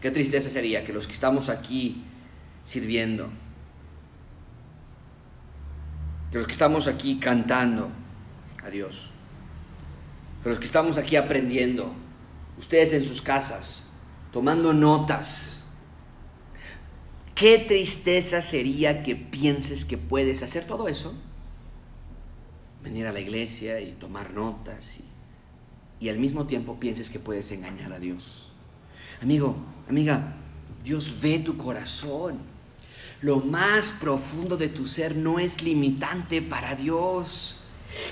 [0.00, 2.04] Qué tristeza sería que los que estamos aquí
[2.62, 3.28] sirviendo,
[6.30, 7.90] que los que estamos aquí cantando
[8.62, 9.10] a Dios,
[10.38, 11.92] pero los que estamos aquí aprendiendo,
[12.58, 13.81] ustedes en sus casas,
[14.32, 15.62] tomando notas.
[17.34, 21.14] Qué tristeza sería que pienses que puedes hacer todo eso.
[22.82, 27.52] Venir a la iglesia y tomar notas y, y al mismo tiempo pienses que puedes
[27.52, 28.50] engañar a Dios.
[29.20, 29.56] Amigo,
[29.88, 30.34] amiga,
[30.82, 32.38] Dios ve tu corazón.
[33.20, 37.60] Lo más profundo de tu ser no es limitante para Dios.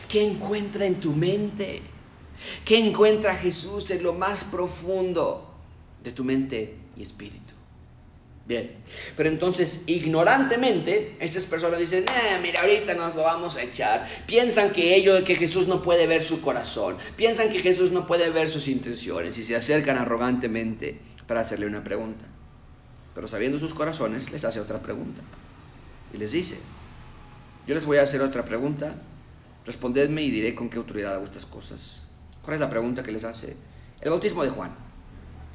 [0.09, 1.83] ¿Qué encuentra en tu mente?
[2.64, 5.49] ¿Qué encuentra Jesús en lo más profundo
[6.03, 7.55] de tu mente y espíritu?
[8.46, 8.72] Bien,
[9.16, 14.09] pero entonces ignorantemente estas personas dicen, eh, mira, ahorita nos lo vamos a echar.
[14.26, 18.28] Piensan que ellos, que Jesús no puede ver su corazón, piensan que Jesús no puede
[18.30, 20.98] ver sus intenciones y se acercan arrogantemente
[21.28, 22.24] para hacerle una pregunta.
[23.14, 25.20] Pero sabiendo sus corazones, les hace otra pregunta.
[26.12, 26.59] Y les dice,
[27.68, 28.96] yo les voy a hacer otra pregunta,
[29.64, 32.03] respondedme y diré con qué autoridad hago estas cosas.
[32.42, 33.55] ¿Cuál es la pregunta que les hace?
[34.01, 34.74] El bautismo de Juan,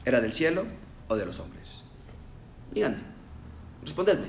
[0.05, 0.65] ¿era del cielo
[1.07, 1.81] o de los hombres?
[2.71, 2.97] Díganme,
[3.83, 4.27] respondedme.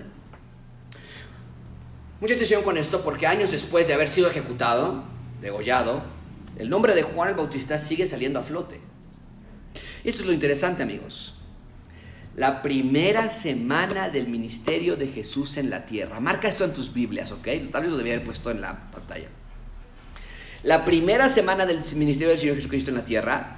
[2.21, 5.05] Mucha atención con esto porque años después de haber sido ejecutado,
[5.41, 6.03] degollado,
[6.59, 8.81] el nombre de Juan el Bautista sigue saliendo a flote.
[10.03, 11.35] Esto es lo interesante, amigos.
[12.37, 16.21] La primera semana del ministerio de Jesús en la tierra.
[16.21, 17.49] Marca esto en tus Biblias, ¿ok?
[17.73, 19.29] Tal vez lo debía haber puesto en la pantalla.
[20.63, 23.57] La primera semana del ministerio del Señor Jesucristo en la tierra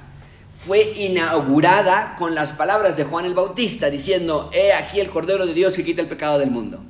[0.58, 5.54] fue inaugurada con las palabras de Juan el Bautista diciendo, he aquí el Cordero de
[5.54, 6.80] Dios que quita el pecado del mundo.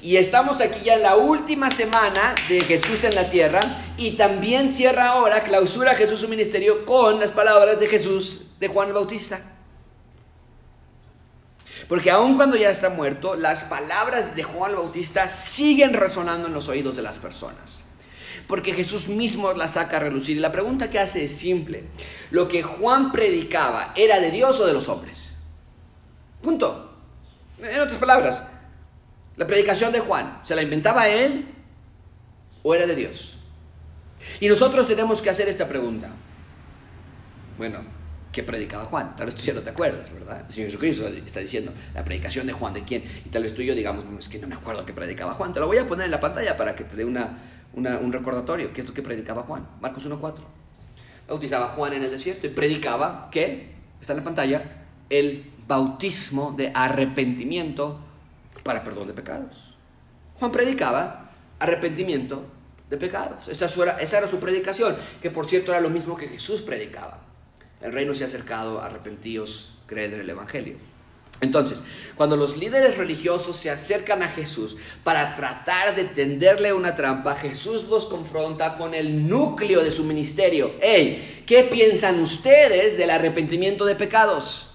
[0.00, 3.60] Y estamos aquí ya en la última semana de Jesús en la tierra
[3.96, 8.88] y también cierra ahora, clausura Jesús su ministerio con las palabras de Jesús de Juan
[8.88, 9.40] el Bautista.
[11.88, 16.54] Porque aun cuando ya está muerto, las palabras de Juan el Bautista siguen resonando en
[16.54, 17.91] los oídos de las personas
[18.46, 20.36] porque Jesús mismo la saca a relucir.
[20.36, 21.84] Y la pregunta que hace es simple.
[22.30, 25.38] ¿Lo que Juan predicaba era de Dios o de los hombres?
[26.42, 26.90] Punto.
[27.58, 28.50] En otras palabras,
[29.36, 31.46] la predicación de Juan, ¿se la inventaba él
[32.62, 33.38] o era de Dios?
[34.40, 36.10] Y nosotros tenemos que hacer esta pregunta.
[37.56, 37.80] Bueno,
[38.32, 39.14] ¿qué predicaba Juan?
[39.16, 40.44] Tal vez tú ya no te acuerdas, ¿verdad?
[40.48, 43.04] El Señor Jesucristo está diciendo, la predicación de Juan, ¿de quién?
[43.24, 45.52] Y tal vez tú y yo digamos, es que no me acuerdo qué predicaba Juan.
[45.52, 47.38] Te lo voy a poner en la pantalla para que te dé una,
[47.74, 50.34] un recordatorio, que es lo que predicaba Juan, Marcos 1.4.
[51.28, 53.72] Bautizaba Juan en el desierto y predicaba, ¿qué?
[54.00, 57.98] Está en la pantalla, el bautismo de arrepentimiento
[58.62, 59.74] para perdón de pecados.
[60.38, 62.44] Juan predicaba arrepentimiento
[62.90, 63.48] de pecados.
[63.48, 67.20] Esa era, esa era su predicación, que por cierto era lo mismo que Jesús predicaba.
[67.80, 70.76] El reino se ha acercado, arrepentíos, creed en el Evangelio.
[71.42, 71.82] Entonces,
[72.14, 77.88] cuando los líderes religiosos se acercan a Jesús para tratar de tenderle una trampa, Jesús
[77.88, 80.76] los confronta con el núcleo de su ministerio.
[80.80, 84.68] Hey, ¿qué piensan ustedes del arrepentimiento de pecados?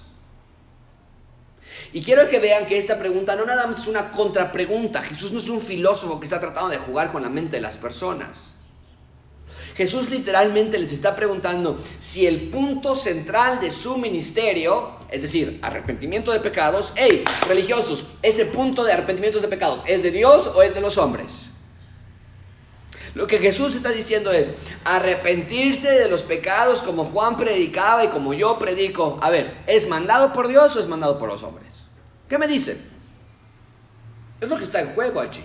[1.94, 5.02] Y quiero que vean que esta pregunta no nada más es una contrapregunta.
[5.02, 7.78] Jesús no es un filósofo que está tratando de jugar con la mente de las
[7.78, 8.56] personas.
[9.78, 16.32] Jesús literalmente les está preguntando si el punto central de su ministerio, es decir, arrepentimiento
[16.32, 20.76] de pecados, hey, religiosos, ese punto de arrepentimiento de pecados, ¿es de Dios o es
[20.76, 21.52] de los hombres?
[23.18, 24.54] Lo que Jesús está diciendo es
[24.84, 29.18] arrepentirse de los pecados como Juan predicaba y como yo predico.
[29.22, 31.68] A ver, ¿es mandado por Dios o es mandado por los hombres?
[32.30, 32.78] ¿Qué me dicen?
[34.40, 35.44] Es lo que está en juego allí.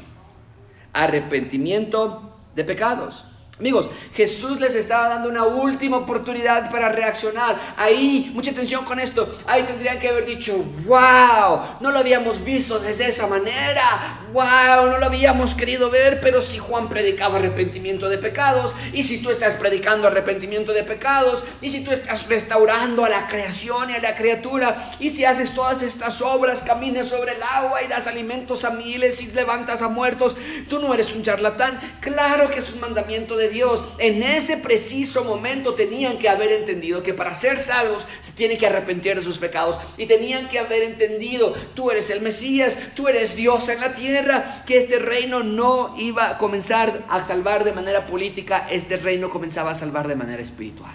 [0.93, 3.25] Arrepentimiento de pecados.
[3.59, 7.75] Amigos, Jesús les estaba dando una última oportunidad para reaccionar.
[7.77, 9.39] Ahí, mucha atención con esto.
[9.47, 14.21] Ahí tendrían que haber dicho, wow, no lo habíamos visto desde esa manera.
[14.33, 19.19] Wow, no lo habíamos querido ver, pero si Juan predicaba arrepentimiento de pecados, y si
[19.19, 23.95] tú estás predicando arrepentimiento de pecados, y si tú estás restaurando a la creación y
[23.95, 28.07] a la criatura, y si haces todas estas obras, caminas sobre el agua y das
[28.07, 30.35] alimentos a miles y levantas a muertos,
[30.71, 31.79] tú no eres un charlatán.
[32.01, 37.03] Claro que es un mandamiento de Dios, en ese preciso momento tenían que haber entendido
[37.03, 40.83] que para ser salvos se tiene que arrepentir de sus pecados y tenían que haber
[40.83, 45.95] entendido, tú eres el Mesías, tú eres Dios en la tierra, que este reino no
[45.99, 50.43] iba a comenzar a salvar de manera política, este reino comenzaba a salvar de manera
[50.43, 50.95] espiritual.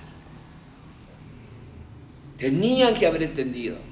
[2.38, 3.87] Tenían que haber entendido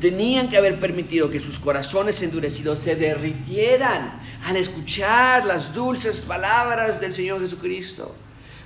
[0.00, 7.00] tenían que haber permitido que sus corazones endurecidos se derritieran al escuchar las dulces palabras
[7.00, 8.14] del Señor Jesucristo.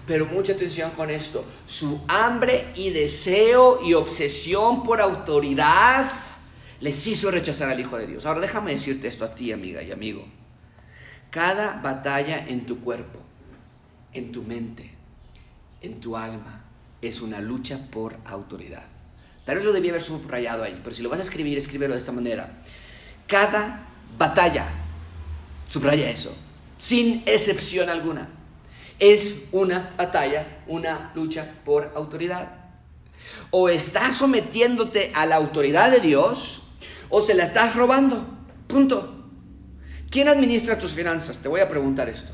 [0.07, 6.11] Pero mucha atención con esto, su hambre y deseo y obsesión por autoridad
[6.81, 8.27] les hizo rechazar al Hijo de Dios.
[8.27, 10.27] Ahora déjame decirte esto a ti, amiga y amigo.
[11.31, 13.20] Cada batalla en tu cuerpo,
[14.12, 14.91] en tu mente,
[15.81, 16.64] en tu alma,
[17.01, 18.83] es una lucha por autoridad.
[19.45, 21.99] Tal vez lo debía haber subrayado ahí, pero si lo vas a escribir, escríbelo de
[21.99, 22.62] esta manera.
[23.26, 23.86] Cada
[24.16, 24.66] batalla,
[25.68, 26.34] subraya eso,
[26.78, 28.28] sin excepción alguna,
[28.99, 32.53] es una batalla, una lucha por autoridad.
[33.51, 36.62] O estás sometiéndote a la autoridad de Dios
[37.09, 38.24] o se la estás robando.
[38.68, 39.26] Punto.
[40.09, 41.40] ¿Quién administra tus finanzas?
[41.40, 42.32] Te voy a preguntar esto.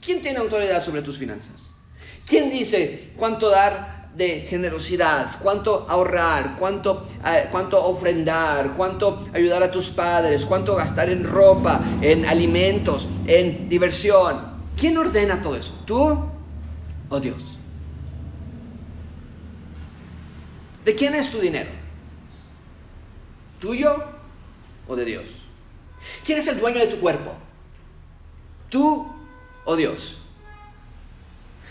[0.00, 1.74] ¿Quién tiene autoridad sobre tus finanzas?
[2.26, 9.70] ¿Quién dice cuánto dar de generosidad, cuánto ahorrar, cuánto, eh, cuánto ofrendar, cuánto ayudar a
[9.70, 14.50] tus padres, cuánto gastar en ropa, en alimentos, en diversión?
[14.76, 15.72] ¿Quién ordena todo eso?
[15.86, 16.24] ¿Tú
[17.08, 17.58] o Dios?
[20.84, 21.70] ¿De quién es tu dinero?
[23.60, 24.02] ¿Tuyo
[24.88, 25.28] o de Dios?
[26.24, 27.32] ¿Quién es el dueño de tu cuerpo?
[28.70, 29.06] ¿Tú
[29.64, 30.19] o Dios?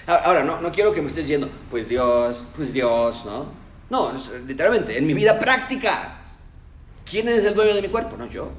[0.10, 3.46] Ahora, no, no quiero que me estés diciendo, pues Dios, pues Dios, ¿no?
[3.92, 4.12] No,
[4.48, 6.20] literalmente, en mi vida práctica,
[7.06, 8.18] ¿quién es el dueño de mi cuerpo?
[8.18, 8.50] No yo.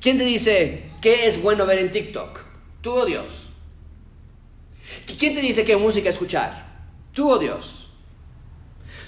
[0.00, 2.40] ¿Quién te dice qué es bueno ver en TikTok?
[2.80, 3.26] ¿Tú o Dios?
[5.18, 6.66] ¿Quién te dice qué música escuchar?
[7.12, 7.90] ¿Tú o Dios?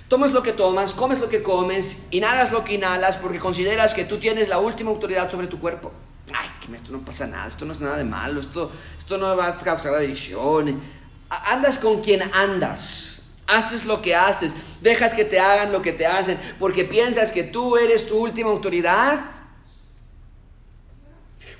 [0.07, 4.05] Tomas lo que tomas, comes lo que comes, inhalas lo que inhalas porque consideras que
[4.05, 5.90] tú tienes la última autoridad sobre tu cuerpo.
[6.35, 9.37] Ay, que esto no pasa nada, esto no es nada de malo, esto, esto no
[9.37, 10.81] va a causar adicción.
[11.29, 16.07] Andas con quien andas, haces lo que haces, dejas que te hagan lo que te
[16.07, 19.20] hacen porque piensas que tú eres tu última autoridad.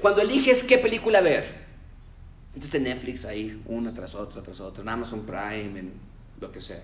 [0.01, 1.67] Cuando eliges qué película ver,
[2.55, 5.93] entonces en Netflix ahí, una tras otra, tras otra, en Amazon Prime, en
[6.41, 6.83] lo que sea.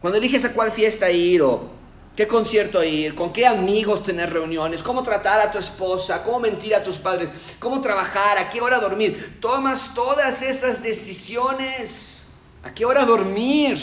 [0.00, 1.70] Cuando eliges a cuál fiesta ir o
[2.16, 6.74] qué concierto ir, con qué amigos tener reuniones, cómo tratar a tu esposa, cómo mentir
[6.74, 12.28] a tus padres, cómo trabajar, a qué hora dormir, tomas todas esas decisiones.
[12.62, 13.78] ¿A qué hora dormir?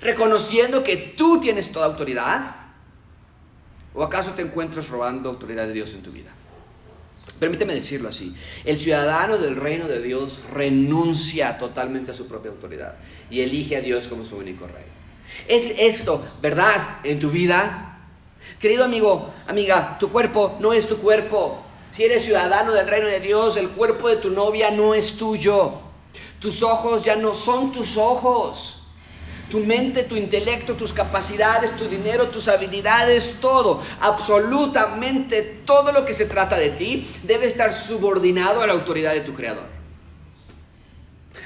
[0.00, 2.56] Reconociendo que tú tienes toda autoridad.
[3.94, 6.30] ¿O acaso te encuentras robando autoridad de Dios en tu vida?
[7.38, 8.34] Permíteme decirlo así.
[8.64, 12.96] El ciudadano del reino de Dios renuncia totalmente a su propia autoridad
[13.30, 15.01] y elige a Dios como su único rey.
[15.48, 17.98] ¿Es esto verdad en tu vida?
[18.58, 21.62] Querido amigo, amiga, tu cuerpo no es tu cuerpo.
[21.90, 25.74] Si eres ciudadano del reino de Dios, el cuerpo de tu novia no es tuyo.
[26.38, 28.82] Tus ojos ya no son tus ojos
[29.52, 36.14] tu mente, tu intelecto, tus capacidades, tu dinero, tus habilidades, todo, absolutamente todo lo que
[36.14, 39.71] se trata de ti debe estar subordinado a la autoridad de tu creador.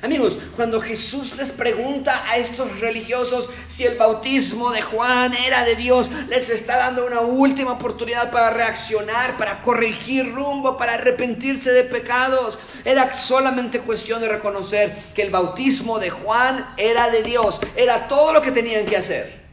[0.03, 5.75] Amigos, cuando Jesús les pregunta a estos religiosos si el bautismo de Juan era de
[5.75, 11.85] Dios, les está dando una última oportunidad para reaccionar, para corregir rumbo, para arrepentirse de
[11.85, 12.59] pecados.
[12.85, 18.33] Era solamente cuestión de reconocer que el bautismo de Juan era de Dios, era todo
[18.33, 19.46] lo que tenían que hacer.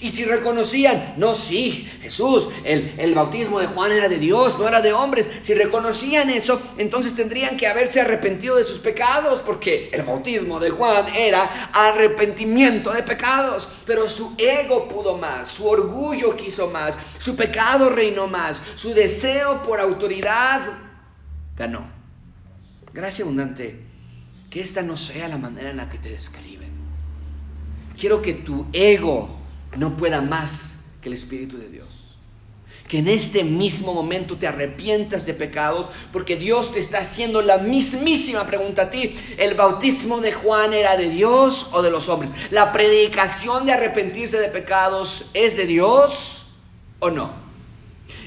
[0.00, 4.66] Y si reconocían, no, sí, Jesús, el, el, bautismo de Juan era de Dios, no
[4.66, 5.30] era de hombres.
[5.42, 10.70] Si reconocían eso, entonces tendrían que haberse arrepentido de sus pecados, porque el bautismo de
[10.70, 13.68] Juan era arrepentimiento de pecados.
[13.84, 19.62] Pero su ego pudo más, su orgullo quiso más, su pecado reinó más, su deseo
[19.62, 20.62] por autoridad
[21.56, 21.86] ganó.
[22.92, 23.84] Gracias abundante,
[24.48, 26.70] que esta no sea la manera en la que te describen.
[27.98, 29.39] Quiero que tu ego
[29.76, 31.88] no pueda más que el Espíritu de Dios.
[32.88, 37.58] Que en este mismo momento te arrepientas de pecados, porque Dios te está haciendo la
[37.58, 39.14] mismísima pregunta a ti.
[39.38, 42.32] ¿El bautismo de Juan era de Dios o de los hombres?
[42.50, 46.46] ¿La predicación de arrepentirse de pecados es de Dios
[46.98, 47.32] o no?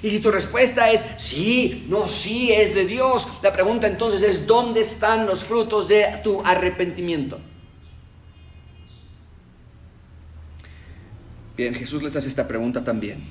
[0.01, 4.47] Y si tu respuesta es sí, no, sí, es de Dios, la pregunta entonces es,
[4.47, 7.39] ¿dónde están los frutos de tu arrepentimiento?
[11.55, 13.23] Bien, Jesús les hace esta pregunta también.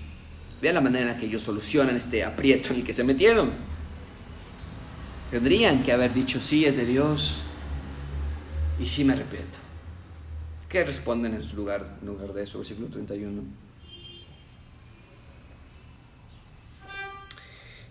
[0.60, 3.50] Vean la manera en que ellos solucionan este aprieto en el que se metieron.
[5.30, 7.42] Tendrían que haber dicho, sí, es de Dios
[8.78, 9.58] y sí me arrepiento.
[10.68, 12.58] ¿Qué responden en su lugar, en lugar de eso?
[12.58, 13.42] Versículo 31.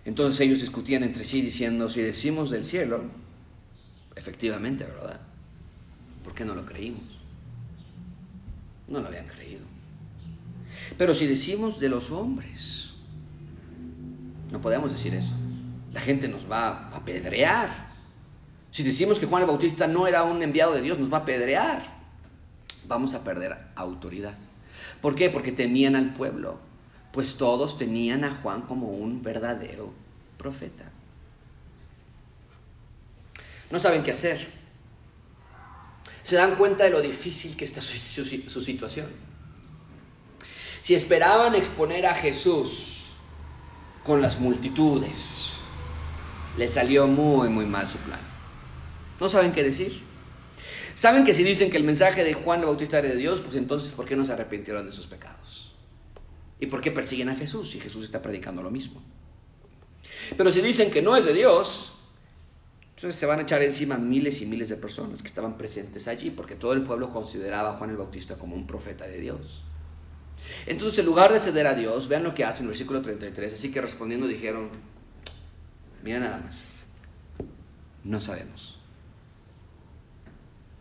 [0.04, 3.04] Entonces ellos discutían entre sí diciendo, si decimos del cielo,
[4.16, 5.20] efectivamente, ¿verdad?
[6.24, 7.02] ¿Por qué no lo creímos?
[8.88, 9.61] No lo habían creído.
[10.96, 12.92] Pero si decimos de los hombres,
[14.50, 15.34] no podemos decir eso.
[15.92, 17.90] La gente nos va a apedrear.
[18.70, 21.20] Si decimos que Juan el Bautista no era un enviado de Dios, nos va a
[21.20, 21.82] apedrear.
[22.86, 24.36] Vamos a perder autoridad.
[25.00, 25.30] ¿Por qué?
[25.30, 26.58] Porque temían al pueblo.
[27.12, 29.92] Pues todos tenían a Juan como un verdadero
[30.38, 30.90] profeta.
[33.70, 34.46] No saben qué hacer.
[36.22, 39.06] se dan cuenta de lo difícil que está su, situación.
[40.82, 43.12] Si esperaban exponer a Jesús
[44.02, 45.52] con las multitudes,
[46.58, 48.18] les salió muy, muy mal su plan.
[49.20, 50.02] No saben qué decir.
[50.96, 53.54] Saben que si dicen que el mensaje de Juan el Bautista era de Dios, pues
[53.54, 55.72] entonces ¿por qué no se arrepintieron de sus pecados?
[56.58, 59.00] ¿Y por qué persiguen a Jesús si Jesús está predicando lo mismo?
[60.36, 61.92] Pero si dicen que no es de Dios,
[62.96, 66.30] entonces se van a echar encima miles y miles de personas que estaban presentes allí,
[66.30, 69.62] porque todo el pueblo consideraba a Juan el Bautista como un profeta de Dios.
[70.66, 73.52] Entonces, en lugar de ceder a Dios, vean lo que hace en el versículo 33.
[73.52, 74.70] Así que respondiendo dijeron,
[76.02, 76.64] mira nada más,
[78.04, 78.78] no sabemos.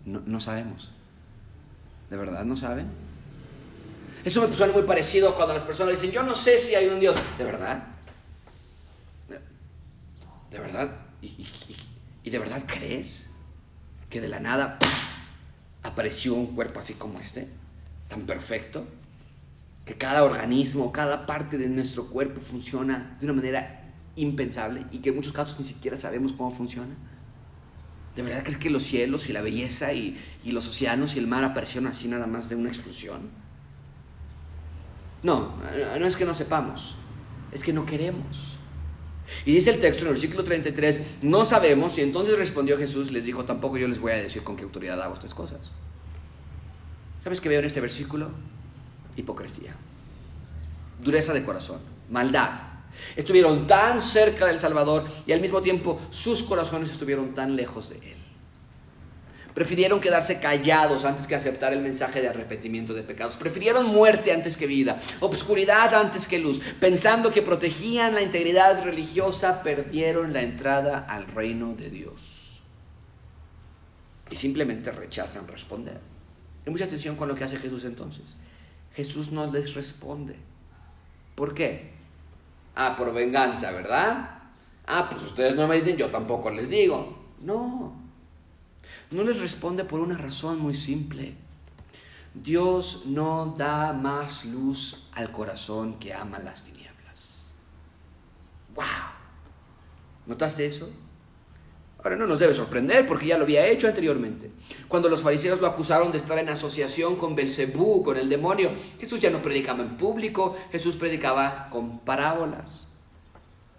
[0.06, 0.90] No, sabemos.
[2.10, 2.88] ¿De verdad no saben?
[4.26, 7.00] Eso me suena muy parecido cuando las personas dicen, yo no sé si hay un
[7.00, 7.16] Dios.
[7.38, 7.88] ¿De verdad?
[10.50, 10.92] ¿De verdad?
[11.22, 13.30] ¿Y, de verdad crees
[14.10, 14.78] que de la nada
[15.84, 17.48] apareció un cuerpo así como este?
[18.10, 18.86] Tan perfecto.
[19.86, 25.10] Que cada organismo, cada parte de nuestro cuerpo funciona de una manera impensable y que
[25.10, 26.96] en muchos casos ni siquiera sabemos cómo funciona.
[28.16, 31.28] ¿De verdad crees que los cielos y la belleza y, y los océanos y el
[31.28, 33.30] mar aparecieron así nada más de una explosión?
[35.24, 35.56] No,
[36.00, 36.96] no es que no sepamos,
[37.52, 38.58] es que no queremos.
[39.46, 43.24] Y dice el texto en el versículo 33, no sabemos, y entonces respondió Jesús, les
[43.24, 45.60] dijo, tampoco yo les voy a decir con qué autoridad hago estas cosas.
[47.24, 48.32] ¿Sabes qué veo en este versículo?
[49.22, 49.76] Hipocresía,
[51.02, 52.50] dureza de corazón, maldad.
[53.16, 57.98] Estuvieron tan cerca del Salvador y al mismo tiempo sus corazones estuvieron tan lejos de
[57.98, 58.22] Él.
[59.54, 63.36] Prefirieron quedarse callados antes que aceptar el mensaje de arrepentimiento de pecados.
[63.36, 66.62] Prefirieron muerte antes que vida, obscuridad antes que luz.
[66.80, 72.62] Pensando que protegían la integridad religiosa, perdieron la entrada al reino de Dios.
[74.30, 76.00] Y simplemente rechazan responder.
[76.66, 78.24] Hay mucha atención con lo que hace Jesús entonces.
[78.96, 80.36] Jesús no les responde.
[81.36, 81.92] ¿Por qué?
[82.76, 84.40] Ah, por venganza, ¿verdad?
[84.86, 87.18] Ah, pues ustedes no me dicen, yo tampoco les digo.
[87.40, 87.94] No,
[89.12, 91.36] no les responde por una razón muy simple.
[92.34, 97.52] Dios no da más luz al corazón que ama las tinieblas.
[98.76, 98.86] ¡Wow!
[100.28, 100.90] ¿Notaste eso?
[102.04, 104.50] Ahora no nos debe sorprender porque ya lo había hecho anteriormente.
[104.88, 109.22] Cuando los fariseos lo acusaron de estar en asociación con Belcebú, con el demonio, Jesús
[109.22, 112.88] ya no predicaba en público, Jesús predicaba con parábolas.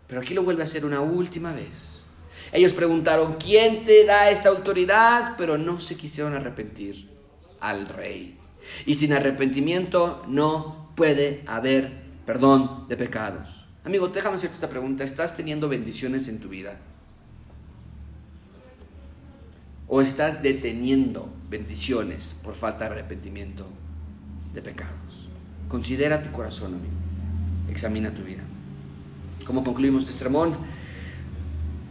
[0.06, 2.04] Pero aquí lo vuelve a hacer una última vez.
[2.52, 5.34] Ellos preguntaron, ¿quién te da esta autoridad?
[5.36, 7.08] Pero no se quisieron arrepentir
[7.60, 8.38] al rey.
[8.86, 13.66] Y sin arrepentimiento no puede haber perdón de pecados.
[13.84, 15.02] Amigo, déjame hacerte esta pregunta.
[15.02, 16.78] ¿Estás teniendo bendiciones en tu vida?
[19.94, 23.66] ¿O estás deteniendo bendiciones por falta de arrepentimiento
[24.54, 25.28] de pecados?
[25.68, 26.94] Considera tu corazón, amigo.
[27.70, 28.40] Examina tu vida.
[29.44, 30.56] Como concluimos este sermón,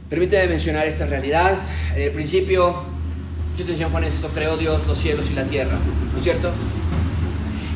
[0.10, 1.56] Permíteme mencionar esta realidad.
[1.96, 2.84] En el principio,
[3.52, 5.78] mucha atención con esto, creó Dios los cielos y la tierra,
[6.12, 6.52] ¿no es cierto?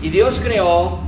[0.01, 1.01] Y Dios creó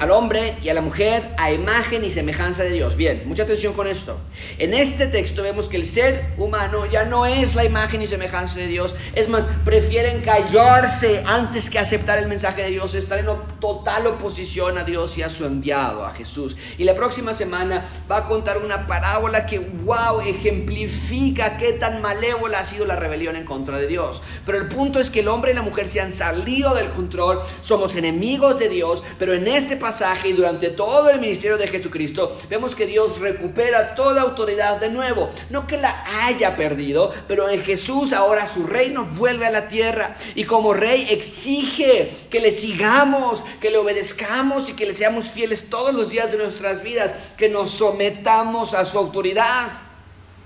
[0.00, 2.96] al hombre y a la mujer a imagen y semejanza de Dios.
[2.96, 4.20] Bien, mucha atención con esto.
[4.58, 8.60] En este texto vemos que el ser humano ya no es la imagen y semejanza
[8.60, 8.94] de Dios.
[9.14, 12.94] Es más, prefieren callarse antes que aceptar el mensaje de Dios.
[12.94, 13.26] Estar en
[13.60, 16.56] total oposición a Dios y a su enviado, a Jesús.
[16.78, 22.60] Y la próxima semana va a contar una parábola que, wow, ejemplifica qué tan malévola
[22.60, 24.22] ha sido la rebelión en contra de Dios.
[24.46, 27.40] Pero el punto es que el hombre y la mujer se han salido del control.
[27.62, 29.02] Somos enemigos de Dios.
[29.18, 33.94] Pero en este pasaje y durante todo el ministerio de Jesucristo, vemos que Dios recupera
[33.94, 35.30] toda autoridad de nuevo.
[35.50, 40.16] No que la haya perdido, pero en Jesús ahora su reino vuelve a la tierra.
[40.34, 45.70] Y como rey exige que le sigamos, que le obedezcamos y que le seamos fieles
[45.70, 49.70] todos los días de nuestras vidas, que nos sometamos a su autoridad.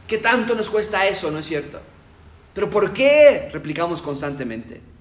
[0.07, 1.81] ¿Qué tanto nos cuesta eso, no es cierto?
[2.55, 3.51] Pero ¿por qué?
[3.53, 4.96] Replicamos constantemente.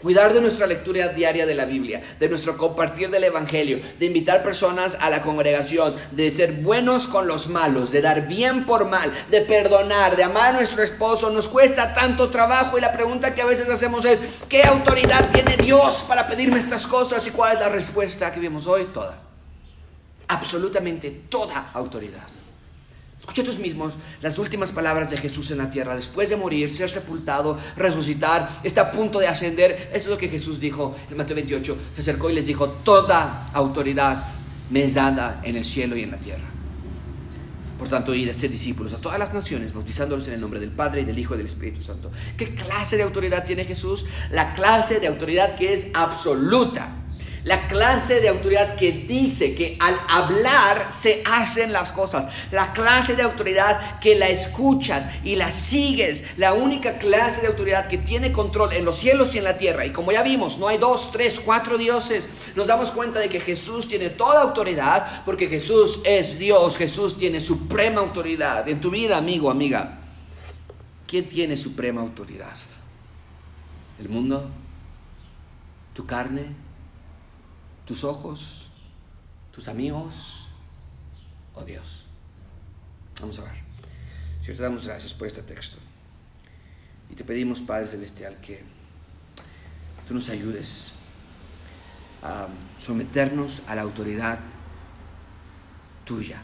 [0.00, 4.44] Cuidar de nuestra lectura diaria de la Biblia, de nuestro compartir del Evangelio, de invitar
[4.44, 9.12] personas a la congregación, de ser buenos con los malos, de dar bien por mal,
[9.28, 13.42] de perdonar, de amar a nuestro esposo, nos cuesta tanto trabajo y la pregunta que
[13.42, 17.26] a veces hacemos es, ¿qué autoridad tiene Dios para pedirme estas cosas?
[17.26, 18.84] ¿Y cuál es la respuesta que vimos hoy?
[18.94, 19.18] Toda.
[20.28, 22.37] Absolutamente toda autoridad.
[23.18, 25.96] Escucha tus mismos las últimas palabras de Jesús en la tierra.
[25.96, 29.90] Después de morir, ser sepultado, resucitar, está a punto de ascender.
[29.92, 31.78] Eso es lo que Jesús dijo en Mateo 28.
[31.94, 34.24] Se acercó y les dijo, toda autoridad
[34.70, 36.44] me es dada en el cielo y en la tierra.
[37.78, 40.70] Por tanto, ir a ser discípulos a todas las naciones, bautizándolos en el nombre del
[40.70, 42.10] Padre y del Hijo y del Espíritu Santo.
[42.36, 44.06] ¿Qué clase de autoridad tiene Jesús?
[44.30, 46.96] La clase de autoridad que es absoluta.
[47.44, 52.26] La clase de autoridad que dice que al hablar se hacen las cosas.
[52.50, 56.24] La clase de autoridad que la escuchas y la sigues.
[56.36, 59.86] La única clase de autoridad que tiene control en los cielos y en la tierra.
[59.86, 62.28] Y como ya vimos, no hay dos, tres, cuatro dioses.
[62.56, 66.76] Nos damos cuenta de que Jesús tiene toda autoridad porque Jesús es Dios.
[66.76, 68.68] Jesús tiene suprema autoridad.
[68.68, 69.98] En tu vida, amigo, amiga,
[71.06, 72.56] ¿quién tiene suprema autoridad?
[74.00, 74.48] ¿El mundo?
[75.94, 76.67] ¿Tu carne?
[77.88, 78.68] Tus ojos,
[79.50, 80.50] tus amigos
[81.54, 82.04] o Dios.
[83.18, 83.54] Vamos a ver.
[84.42, 85.78] Señor, te damos gracias por este texto.
[87.10, 88.62] Y te pedimos, Padre Celestial, que
[90.06, 90.92] tú nos ayudes
[92.22, 94.38] a someternos a la autoridad
[96.04, 96.42] tuya.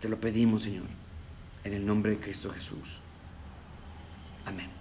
[0.00, 0.86] Te lo pedimos, Señor,
[1.62, 3.00] en el nombre de Cristo Jesús.
[4.46, 4.77] Amén.